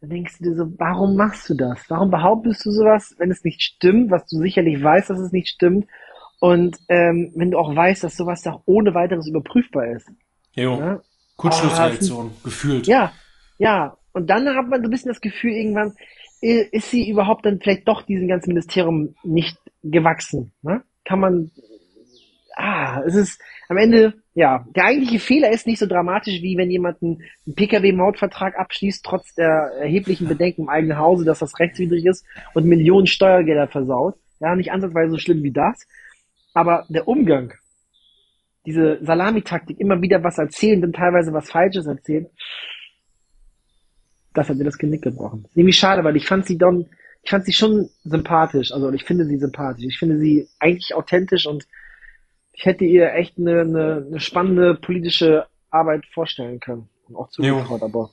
Dann 0.00 0.10
denkst 0.10 0.38
du 0.38 0.44
dir 0.44 0.54
so, 0.54 0.72
warum 0.78 1.16
machst 1.16 1.48
du 1.48 1.54
das? 1.54 1.84
Warum 1.88 2.10
behauptest 2.10 2.64
du 2.64 2.70
sowas, 2.70 3.14
wenn 3.18 3.30
es 3.30 3.42
nicht 3.42 3.62
stimmt, 3.62 4.10
was 4.10 4.26
du 4.26 4.38
sicherlich 4.38 4.82
weißt, 4.82 5.10
dass 5.10 5.18
es 5.18 5.32
nicht 5.32 5.48
stimmt? 5.48 5.88
Und 6.40 6.78
ähm, 6.88 7.32
wenn 7.34 7.50
du 7.50 7.58
auch 7.58 7.74
weißt, 7.74 8.04
dass 8.04 8.16
sowas 8.16 8.42
doch 8.42 8.62
ohne 8.66 8.94
weiteres 8.94 9.26
überprüfbar 9.26 9.86
ist. 9.88 10.08
Jo. 10.52 10.78
Ja? 10.78 11.02
Kurzschlussreaktion, 11.36 12.30
ah, 12.32 12.40
gefühlt. 12.44 12.86
Ja, 12.86 13.12
ja. 13.58 13.96
Und 14.12 14.28
dann 14.28 14.48
hat 14.48 14.68
man 14.68 14.80
so 14.82 14.88
ein 14.88 14.90
bisschen 14.90 15.12
das 15.12 15.20
Gefühl, 15.20 15.52
irgendwann 15.52 15.94
ist 16.40 16.90
sie 16.90 17.08
überhaupt 17.08 17.46
dann 17.46 17.60
vielleicht 17.60 17.88
doch 17.88 18.02
diesem 18.02 18.28
ganzen 18.28 18.50
Ministerium 18.50 19.14
nicht 19.24 19.58
gewachsen. 19.82 20.52
Ne? 20.62 20.82
Kann 21.04 21.20
man. 21.20 21.50
Ah, 22.60 23.02
es 23.06 23.14
ist 23.14 23.40
am 23.68 23.76
Ende 23.76 24.14
ja, 24.38 24.64
der 24.76 24.84
eigentliche 24.84 25.18
Fehler 25.18 25.50
ist 25.50 25.66
nicht 25.66 25.80
so 25.80 25.86
dramatisch, 25.86 26.42
wie 26.42 26.56
wenn 26.56 26.70
jemand 26.70 27.02
einen, 27.02 27.24
Pkw-Mautvertrag 27.56 28.56
abschließt, 28.56 29.04
trotz 29.04 29.34
der 29.34 29.72
erheblichen 29.80 30.28
Bedenken 30.28 30.62
im 30.62 30.68
eigenen 30.68 30.96
Hause, 30.96 31.24
dass 31.24 31.40
das 31.40 31.58
rechtswidrig 31.58 32.06
ist 32.06 32.24
und 32.54 32.64
Millionen 32.64 33.08
Steuergelder 33.08 33.66
versaut. 33.66 34.14
Ja, 34.38 34.54
nicht 34.54 34.70
ansatzweise 34.70 35.10
so 35.10 35.18
schlimm 35.18 35.42
wie 35.42 35.50
das. 35.50 35.88
Aber 36.54 36.86
der 36.88 37.08
Umgang, 37.08 37.52
diese 38.64 39.04
Salamitaktik, 39.04 39.80
immer 39.80 40.02
wieder 40.02 40.22
was 40.22 40.38
erzählen, 40.38 40.80
dann 40.80 40.92
teilweise 40.92 41.32
was 41.32 41.50
Falsches 41.50 41.86
erzählen, 41.86 42.26
das 44.34 44.48
hat 44.48 44.56
mir 44.56 44.64
das 44.64 44.78
Genick 44.78 45.02
gebrochen. 45.02 45.46
Ist 45.46 45.56
irgendwie 45.56 45.72
schade, 45.72 46.04
weil 46.04 46.16
ich 46.16 46.26
fand 46.26 46.46
sie 46.46 46.58
dann, 46.58 46.86
ich 47.24 47.30
fand 47.30 47.44
sie 47.44 47.52
schon 47.52 47.88
sympathisch, 48.04 48.70
also 48.70 48.92
ich 48.92 49.02
finde 49.02 49.24
sie 49.24 49.38
sympathisch. 49.38 49.84
Ich 49.84 49.98
finde 49.98 50.18
sie 50.18 50.48
eigentlich 50.60 50.94
authentisch 50.94 51.48
und 51.48 51.66
ich 52.58 52.64
hätte 52.64 52.84
ihr 52.84 53.14
echt 53.14 53.38
eine, 53.38 53.60
eine, 53.60 54.04
eine 54.04 54.20
spannende 54.20 54.74
politische 54.74 55.46
Arbeit 55.70 56.04
vorstellen 56.12 56.58
können. 56.58 56.88
Und 57.06 57.14
auch 57.14 57.30
zugetraut, 57.30 57.82
aber 57.82 58.10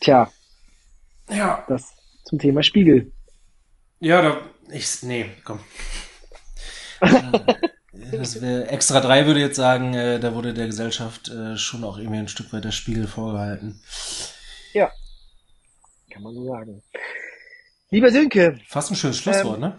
tja. 0.00 0.30
Ja. 1.28 1.64
Das 1.68 1.94
zum 2.24 2.40
Thema 2.40 2.64
Spiegel. 2.64 3.12
Ja, 4.00 4.20
da, 4.20 4.40
ich, 4.72 5.02
nee, 5.04 5.30
komm. 5.44 5.60
das 8.10 8.42
wär, 8.42 8.72
extra 8.72 9.00
drei 9.00 9.26
würde 9.26 9.40
jetzt 9.40 9.56
sagen, 9.56 9.94
äh, 9.94 10.18
da 10.18 10.34
wurde 10.34 10.52
der 10.52 10.66
Gesellschaft 10.66 11.28
äh, 11.28 11.56
schon 11.56 11.84
auch 11.84 11.98
irgendwie 11.98 12.18
ein 12.18 12.28
Stück 12.28 12.52
weit 12.52 12.64
der 12.64 12.72
Spiegel 12.72 13.06
vorgehalten. 13.06 13.80
Ja. 14.72 14.90
Kann 16.10 16.24
man 16.24 16.34
so 16.34 16.48
sagen. 16.48 16.82
Lieber 17.90 18.10
Sönke. 18.10 18.58
Fast 18.66 18.90
ein 18.90 18.96
schönes 18.96 19.18
Schlusswort, 19.18 19.56
ähm, 19.56 19.60
ne? 19.60 19.78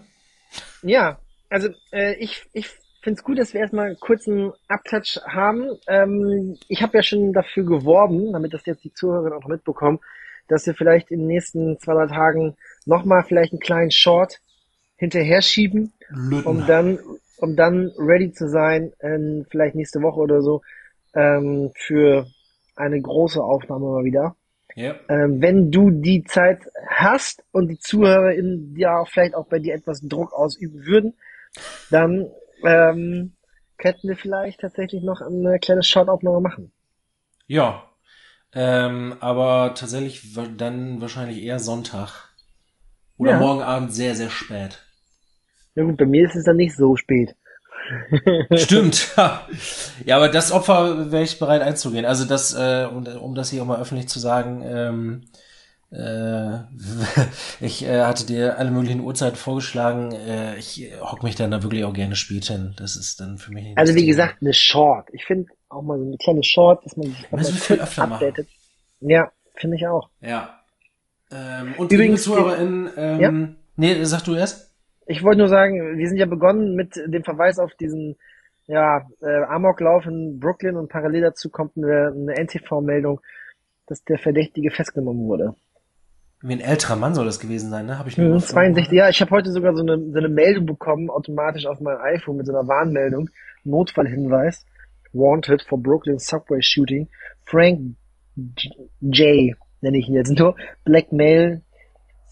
Ja, 0.83 1.19
also 1.51 1.69
äh, 1.91 2.15
ich, 2.15 2.45
ich 2.53 2.67
finde 3.01 3.19
es 3.19 3.23
gut, 3.23 3.37
dass 3.37 3.53
wir 3.53 3.61
erstmal 3.61 3.87
einen 3.87 3.99
kurzen 3.99 4.53
Abklatsch 4.67 5.17
haben. 5.25 5.69
Ähm, 5.87 6.57
ich 6.67 6.81
habe 6.81 6.97
ja 6.97 7.03
schon 7.03 7.33
dafür 7.33 7.65
geworben, 7.65 8.31
damit 8.31 8.53
das 8.53 8.65
jetzt 8.65 8.83
die 8.83 8.93
Zuhörer 8.93 9.35
auch 9.35 9.47
mitbekommen, 9.47 9.99
dass 10.47 10.65
wir 10.65 10.73
vielleicht 10.73 11.11
in 11.11 11.19
den 11.19 11.27
nächsten 11.27 11.77
zwei, 11.79 11.93
drei 11.93 12.07
Tagen 12.07 12.55
nochmal 12.85 13.23
vielleicht 13.23 13.51
einen 13.51 13.59
kleinen 13.59 13.91
Short 13.91 14.39
hinterher 14.95 15.41
schieben, 15.41 15.93
Lütten. 16.09 16.47
um 16.47 16.65
dann, 16.65 16.99
um 17.37 17.55
dann 17.55 17.91
ready 17.97 18.31
zu 18.31 18.47
sein, 18.47 18.93
ähm, 19.01 19.45
vielleicht 19.49 19.75
nächste 19.75 20.01
Woche 20.01 20.19
oder 20.19 20.41
so, 20.41 20.61
ähm, 21.13 21.71
für 21.75 22.27
eine 22.75 23.01
große 23.01 23.43
Aufnahme 23.43 23.87
mal 23.87 24.03
wieder. 24.05 24.35
Ja. 24.75 24.95
Ähm, 25.09 25.41
wenn 25.41 25.69
du 25.69 25.89
die 25.89 26.23
Zeit 26.23 26.59
hast 26.87 27.43
und 27.51 27.67
die 27.67 27.79
ZuhörerInnen 27.79 28.73
ja 28.77 29.03
vielleicht 29.03 29.35
auch 29.35 29.47
bei 29.47 29.59
dir 29.59 29.73
etwas 29.73 29.99
Druck 30.01 30.31
ausüben 30.33 30.85
würden, 30.85 31.13
dann 31.89 32.27
ähm, 32.65 33.35
könnten 33.77 34.07
wir 34.09 34.17
vielleicht 34.17 34.61
tatsächlich 34.61 35.03
noch 35.03 35.21
eine 35.21 35.59
kleine 35.59 35.83
Short-Aufnahme 35.83 36.41
machen. 36.41 36.71
Ja. 37.47 37.83
Ähm, 38.53 39.15
aber 39.19 39.73
tatsächlich 39.75 40.33
dann 40.57 41.01
wahrscheinlich 41.01 41.41
eher 41.41 41.59
Sonntag. 41.59 42.29
Oder 43.17 43.31
Ja. 43.31 43.39
morgen 43.39 43.61
Abend 43.61 43.93
sehr, 43.93 44.15
sehr 44.15 44.29
spät. 44.29 44.79
Ja 45.75 45.83
gut, 45.83 45.97
bei 45.97 46.05
mir 46.05 46.25
ist 46.25 46.35
es 46.35 46.43
dann 46.43 46.57
nicht 46.57 46.75
so 46.75 46.95
spät. 46.95 47.35
Stimmt. 48.55 49.13
ja, 50.05 50.15
aber 50.15 50.29
das 50.29 50.51
Opfer 50.51 51.11
wäre 51.11 51.23
ich 51.23 51.39
bereit 51.39 51.61
einzugehen. 51.61 52.05
Also 52.05 52.25
das, 52.25 52.53
äh, 52.53 52.87
um, 52.89 53.05
um 53.07 53.35
das 53.35 53.49
hier 53.49 53.61
auch 53.61 53.67
mal 53.67 53.79
öffentlich 53.79 54.07
zu 54.07 54.19
sagen, 54.19 54.63
ähm, 54.65 55.21
äh, 55.25 55.37
ich 57.59 57.83
äh, 57.85 58.01
hatte 58.03 58.25
dir 58.25 58.57
alle 58.57 58.71
möglichen 58.71 59.01
Uhrzeiten 59.01 59.35
vorgeschlagen. 59.35 60.11
Äh, 60.13 60.57
ich 60.57 60.89
hock 61.01 61.21
mich 61.23 61.35
dann 61.35 61.51
da 61.51 61.63
wirklich 61.63 61.83
auch 61.83 61.93
gerne 61.93 62.15
spät 62.15 62.45
hin. 62.45 62.73
Das 62.77 62.95
ist 62.95 63.19
dann 63.19 63.37
für 63.37 63.51
mich 63.51 63.77
Also 63.77 63.93
das 63.93 64.01
wie 64.01 64.05
gesagt, 64.07 64.37
eine 64.41 64.53
Short. 64.53 65.09
Ich 65.11 65.25
finde 65.25 65.51
auch 65.69 65.81
mal 65.81 65.97
so 65.99 66.05
eine 66.05 66.17
kleine 66.17 66.43
Short, 66.43 66.85
dass 66.85 66.95
man 66.95 67.07
sich 67.07 67.31
Müssen 67.31 67.53
mal 67.53 67.59
viel 67.59 67.79
öfter 67.81 68.07
machen. 68.07 68.13
updatet. 68.25 68.47
Ja, 69.01 69.31
finde 69.55 69.75
ich 69.77 69.87
auch. 69.87 70.09
Ja. 70.21 70.61
Ähm, 71.31 71.73
und 71.77 71.91
Übrigens- 71.91 72.23
ZuhörerInnen, 72.23 72.89
ähm, 72.95 73.19
Ja? 73.19 73.31
nee, 73.75 74.03
sag 74.03 74.23
du 74.23 74.35
erst. 74.35 74.73
Ich 75.07 75.23
wollte 75.23 75.39
nur 75.39 75.49
sagen, 75.49 75.97
wir 75.97 76.07
sind 76.07 76.17
ja 76.17 76.25
begonnen 76.25 76.75
mit 76.75 76.95
dem 76.95 77.23
Verweis 77.23 77.59
auf 77.59 77.73
diesen 77.75 78.15
ja, 78.67 79.05
äh, 79.21 79.43
Amoklauf 79.49 80.05
in 80.05 80.39
Brooklyn 80.39 80.77
und 80.77 80.89
parallel 80.89 81.21
dazu 81.21 81.49
kommt 81.49 81.75
eine, 81.75 82.13
eine 82.15 82.33
NTV-Meldung, 82.37 83.19
dass 83.87 84.03
der 84.05 84.17
Verdächtige 84.19 84.71
festgenommen 84.71 85.27
wurde. 85.27 85.55
Wie 86.41 86.53
ein 86.53 86.59
älterer 86.59 86.95
Mann 86.95 87.13
soll 87.13 87.25
das 87.25 87.39
gewesen 87.39 87.69
sein, 87.69 87.85
ne? 87.85 87.99
Habe 87.99 88.09
ich 88.09 88.17
nur 88.17 88.27
überflogen. 88.27 88.73
62, 88.73 88.91
ja, 88.93 89.09
ich 89.09 89.21
habe 89.21 89.31
heute 89.31 89.51
sogar 89.51 89.75
so 89.75 89.81
eine, 89.81 89.99
so 90.11 90.17
eine 90.17 90.29
Meldung 90.29 90.65
bekommen, 90.65 91.09
automatisch 91.09 91.65
auf 91.67 91.79
mein 91.79 91.97
iPhone 91.97 92.37
mit 92.37 92.47
so 92.47 92.53
einer 92.53 92.67
Warnmeldung. 92.67 93.29
Notfallhinweis. 93.63 94.65
Wanted 95.13 95.61
for 95.61 95.77
Brooklyn 95.77 96.17
Subway 96.17 96.61
Shooting. 96.61 97.09
Frank 97.45 97.95
J, 98.35 98.73
J 99.01 99.55
nenne 99.81 99.97
ich 99.97 100.07
ihn 100.07 100.15
jetzt 100.15 100.31
nur. 100.37 100.55
Black 100.83 101.11
Male, 101.11 101.61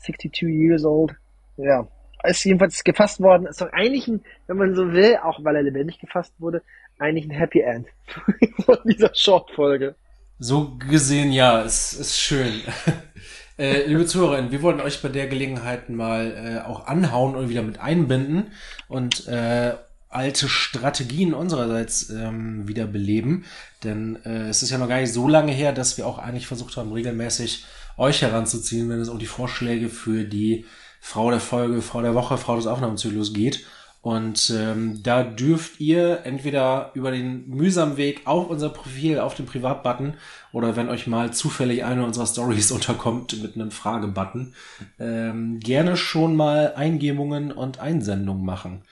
62 0.06 0.48
years 0.48 0.86
old. 0.86 1.14
Ja, 1.58 1.88
ist 2.24 2.44
jedenfalls 2.46 2.84
gefasst 2.84 3.20
worden. 3.20 3.48
Ist 3.48 3.62
doch 3.62 3.72
eigentlich 3.72 4.08
ein, 4.08 4.22
wenn 4.48 4.58
man 4.58 4.76
so 4.76 4.92
will, 4.92 5.18
auch 5.22 5.44
weil 5.44 5.56
er 5.56 5.64
lebendig 5.64 6.00
gefasst 6.00 6.34
wurde, 6.40 6.62
eigentlich 6.98 7.26
ein 7.26 7.32
Happy 7.32 7.62
End 7.62 7.88
von 8.66 8.78
dieser 8.86 9.14
Short-Folge. 9.14 9.96
So 10.40 10.78
gesehen, 10.78 11.32
ja, 11.32 11.64
es 11.64 11.94
ist 11.94 12.18
schön. 12.18 12.62
äh, 13.60 13.86
liebe 13.86 14.06
ZuhörerInnen, 14.06 14.52
wir 14.52 14.62
wollten 14.62 14.80
euch 14.80 15.02
bei 15.02 15.10
der 15.10 15.28
Gelegenheit 15.28 15.90
mal 15.90 16.32
äh, 16.32 16.68
auch 16.68 16.88
anhauen 16.88 17.36
und 17.36 17.50
wieder 17.50 17.62
mit 17.62 17.80
einbinden 17.80 18.52
und 18.88 19.28
äh, 19.28 19.74
alte 20.08 20.48
Strategien 20.48 21.34
unsererseits 21.34 22.10
ähm, 22.10 22.68
wieder 22.68 22.88
beleben. 22.88 23.46
Denn 23.84 24.18
äh, 24.26 24.48
es 24.48 24.64
ist 24.64 24.72
ja 24.72 24.78
noch 24.78 24.88
gar 24.88 25.02
nicht 25.02 25.14
so 25.14 25.28
lange 25.28 25.52
her, 25.52 25.74
dass 25.74 25.98
wir 25.98 26.08
auch 26.08 26.20
eigentlich 26.20 26.48
versucht 26.48 26.78
haben, 26.78 26.92
regelmäßig 26.94 27.66
euch 27.98 28.22
heranzuziehen, 28.22 28.90
wenn 28.90 29.02
es 29.02 29.10
um 29.10 29.20
die 29.20 29.26
Vorschläge 29.26 29.90
für 29.90 30.24
die 30.24 30.66
Frau 31.02 31.30
der 31.30 31.42
Folge, 31.42 31.82
Frau 31.82 32.02
der 32.02 32.16
Woche, 32.16 32.38
Frau 32.38 32.56
des 32.56 32.66
Aufnahmezyklus 32.66 33.34
geht. 33.34 33.66
Und 34.02 34.54
ähm, 34.56 35.04
da 35.04 35.24
dürft 35.24 35.82
ihr 35.82 36.22
entweder 36.24 36.92
über 36.94 37.12
den 37.12 37.50
mühsamen 37.50 37.98
Weg 37.98 38.22
auf 38.26 38.50
unser 38.50 38.70
Profil, 38.70 39.20
auf 39.20 39.36
den 39.36 39.46
Privatbutton 39.46 40.14
oder 40.54 40.78
wenn 40.78 40.88
euch 40.88 41.06
mal 41.06 41.34
zufällig 41.34 41.84
eine 41.84 42.06
unserer 42.06 42.26
Stories 42.26 42.72
unterkommt 42.72 43.42
mit 43.42 43.56
einem 43.56 43.72
Fragebutton, 43.72 44.54
ähm, 45.00 45.60
gerne 45.60 45.98
schon 45.98 46.36
mal 46.36 46.76
Eingebungen 46.76 47.52
und 47.52 47.80
Einsendungen 47.80 48.46
machen. 48.46 48.84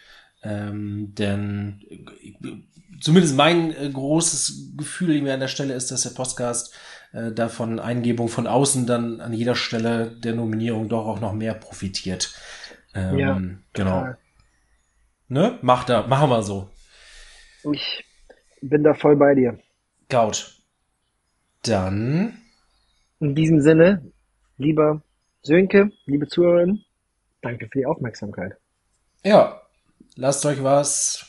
Ähm, 0.44 1.14
denn 1.16 1.80
äh, 1.90 2.52
zumindest 3.00 3.38
mein 3.38 3.74
äh, 3.76 3.90
großes 3.90 4.74
Gefühl 4.76 5.22
mir 5.22 5.34
an 5.34 5.40
der 5.40 5.48
Stelle 5.48 5.74
ist, 5.74 5.90
dass 5.90 6.04
der 6.04 6.10
Podcast 6.10 6.74
äh, 7.14 7.32
davon 7.32 7.80
Eingebung 7.80 8.28
von 8.28 8.46
außen 8.46 8.86
dann 8.86 9.22
an 9.22 9.32
jeder 9.32 9.56
Stelle 9.56 10.12
der 10.12 10.36
Nominierung 10.36 10.90
doch 10.90 11.08
auch 11.08 11.22
noch 11.22 11.34
mehr 11.34 11.54
profitiert. 11.54 12.36
Ähm, 12.94 13.18
Ja, 13.18 13.42
genau. 13.74 14.00
total. 14.02 14.18
Ne? 15.30 15.60
Mach 15.62 15.84
da, 15.84 16.08
machen 16.08 16.30
wir 16.30 16.42
so. 16.44 16.70
Ich 17.74 18.06
bin 18.62 18.84
da 18.84 18.94
voll 18.94 19.16
bei 19.16 19.36
dir. 19.36 19.60
Gaut. 20.10 20.54
Dann, 21.64 22.42
In 23.20 23.36
diesem 23.36 23.62
Sinne, 23.62 24.10
lieber 24.58 25.02
Sönke, 25.42 25.92
liebe 26.06 26.28
Zuhörerinnen, 26.28 26.86
danke 27.42 27.68
für 27.68 27.80
die 27.80 27.86
Aufmerksamkeit. 27.86 28.54
ja, 29.24 29.62
lasst 30.16 30.46
euch 30.46 30.64
was 30.64 31.27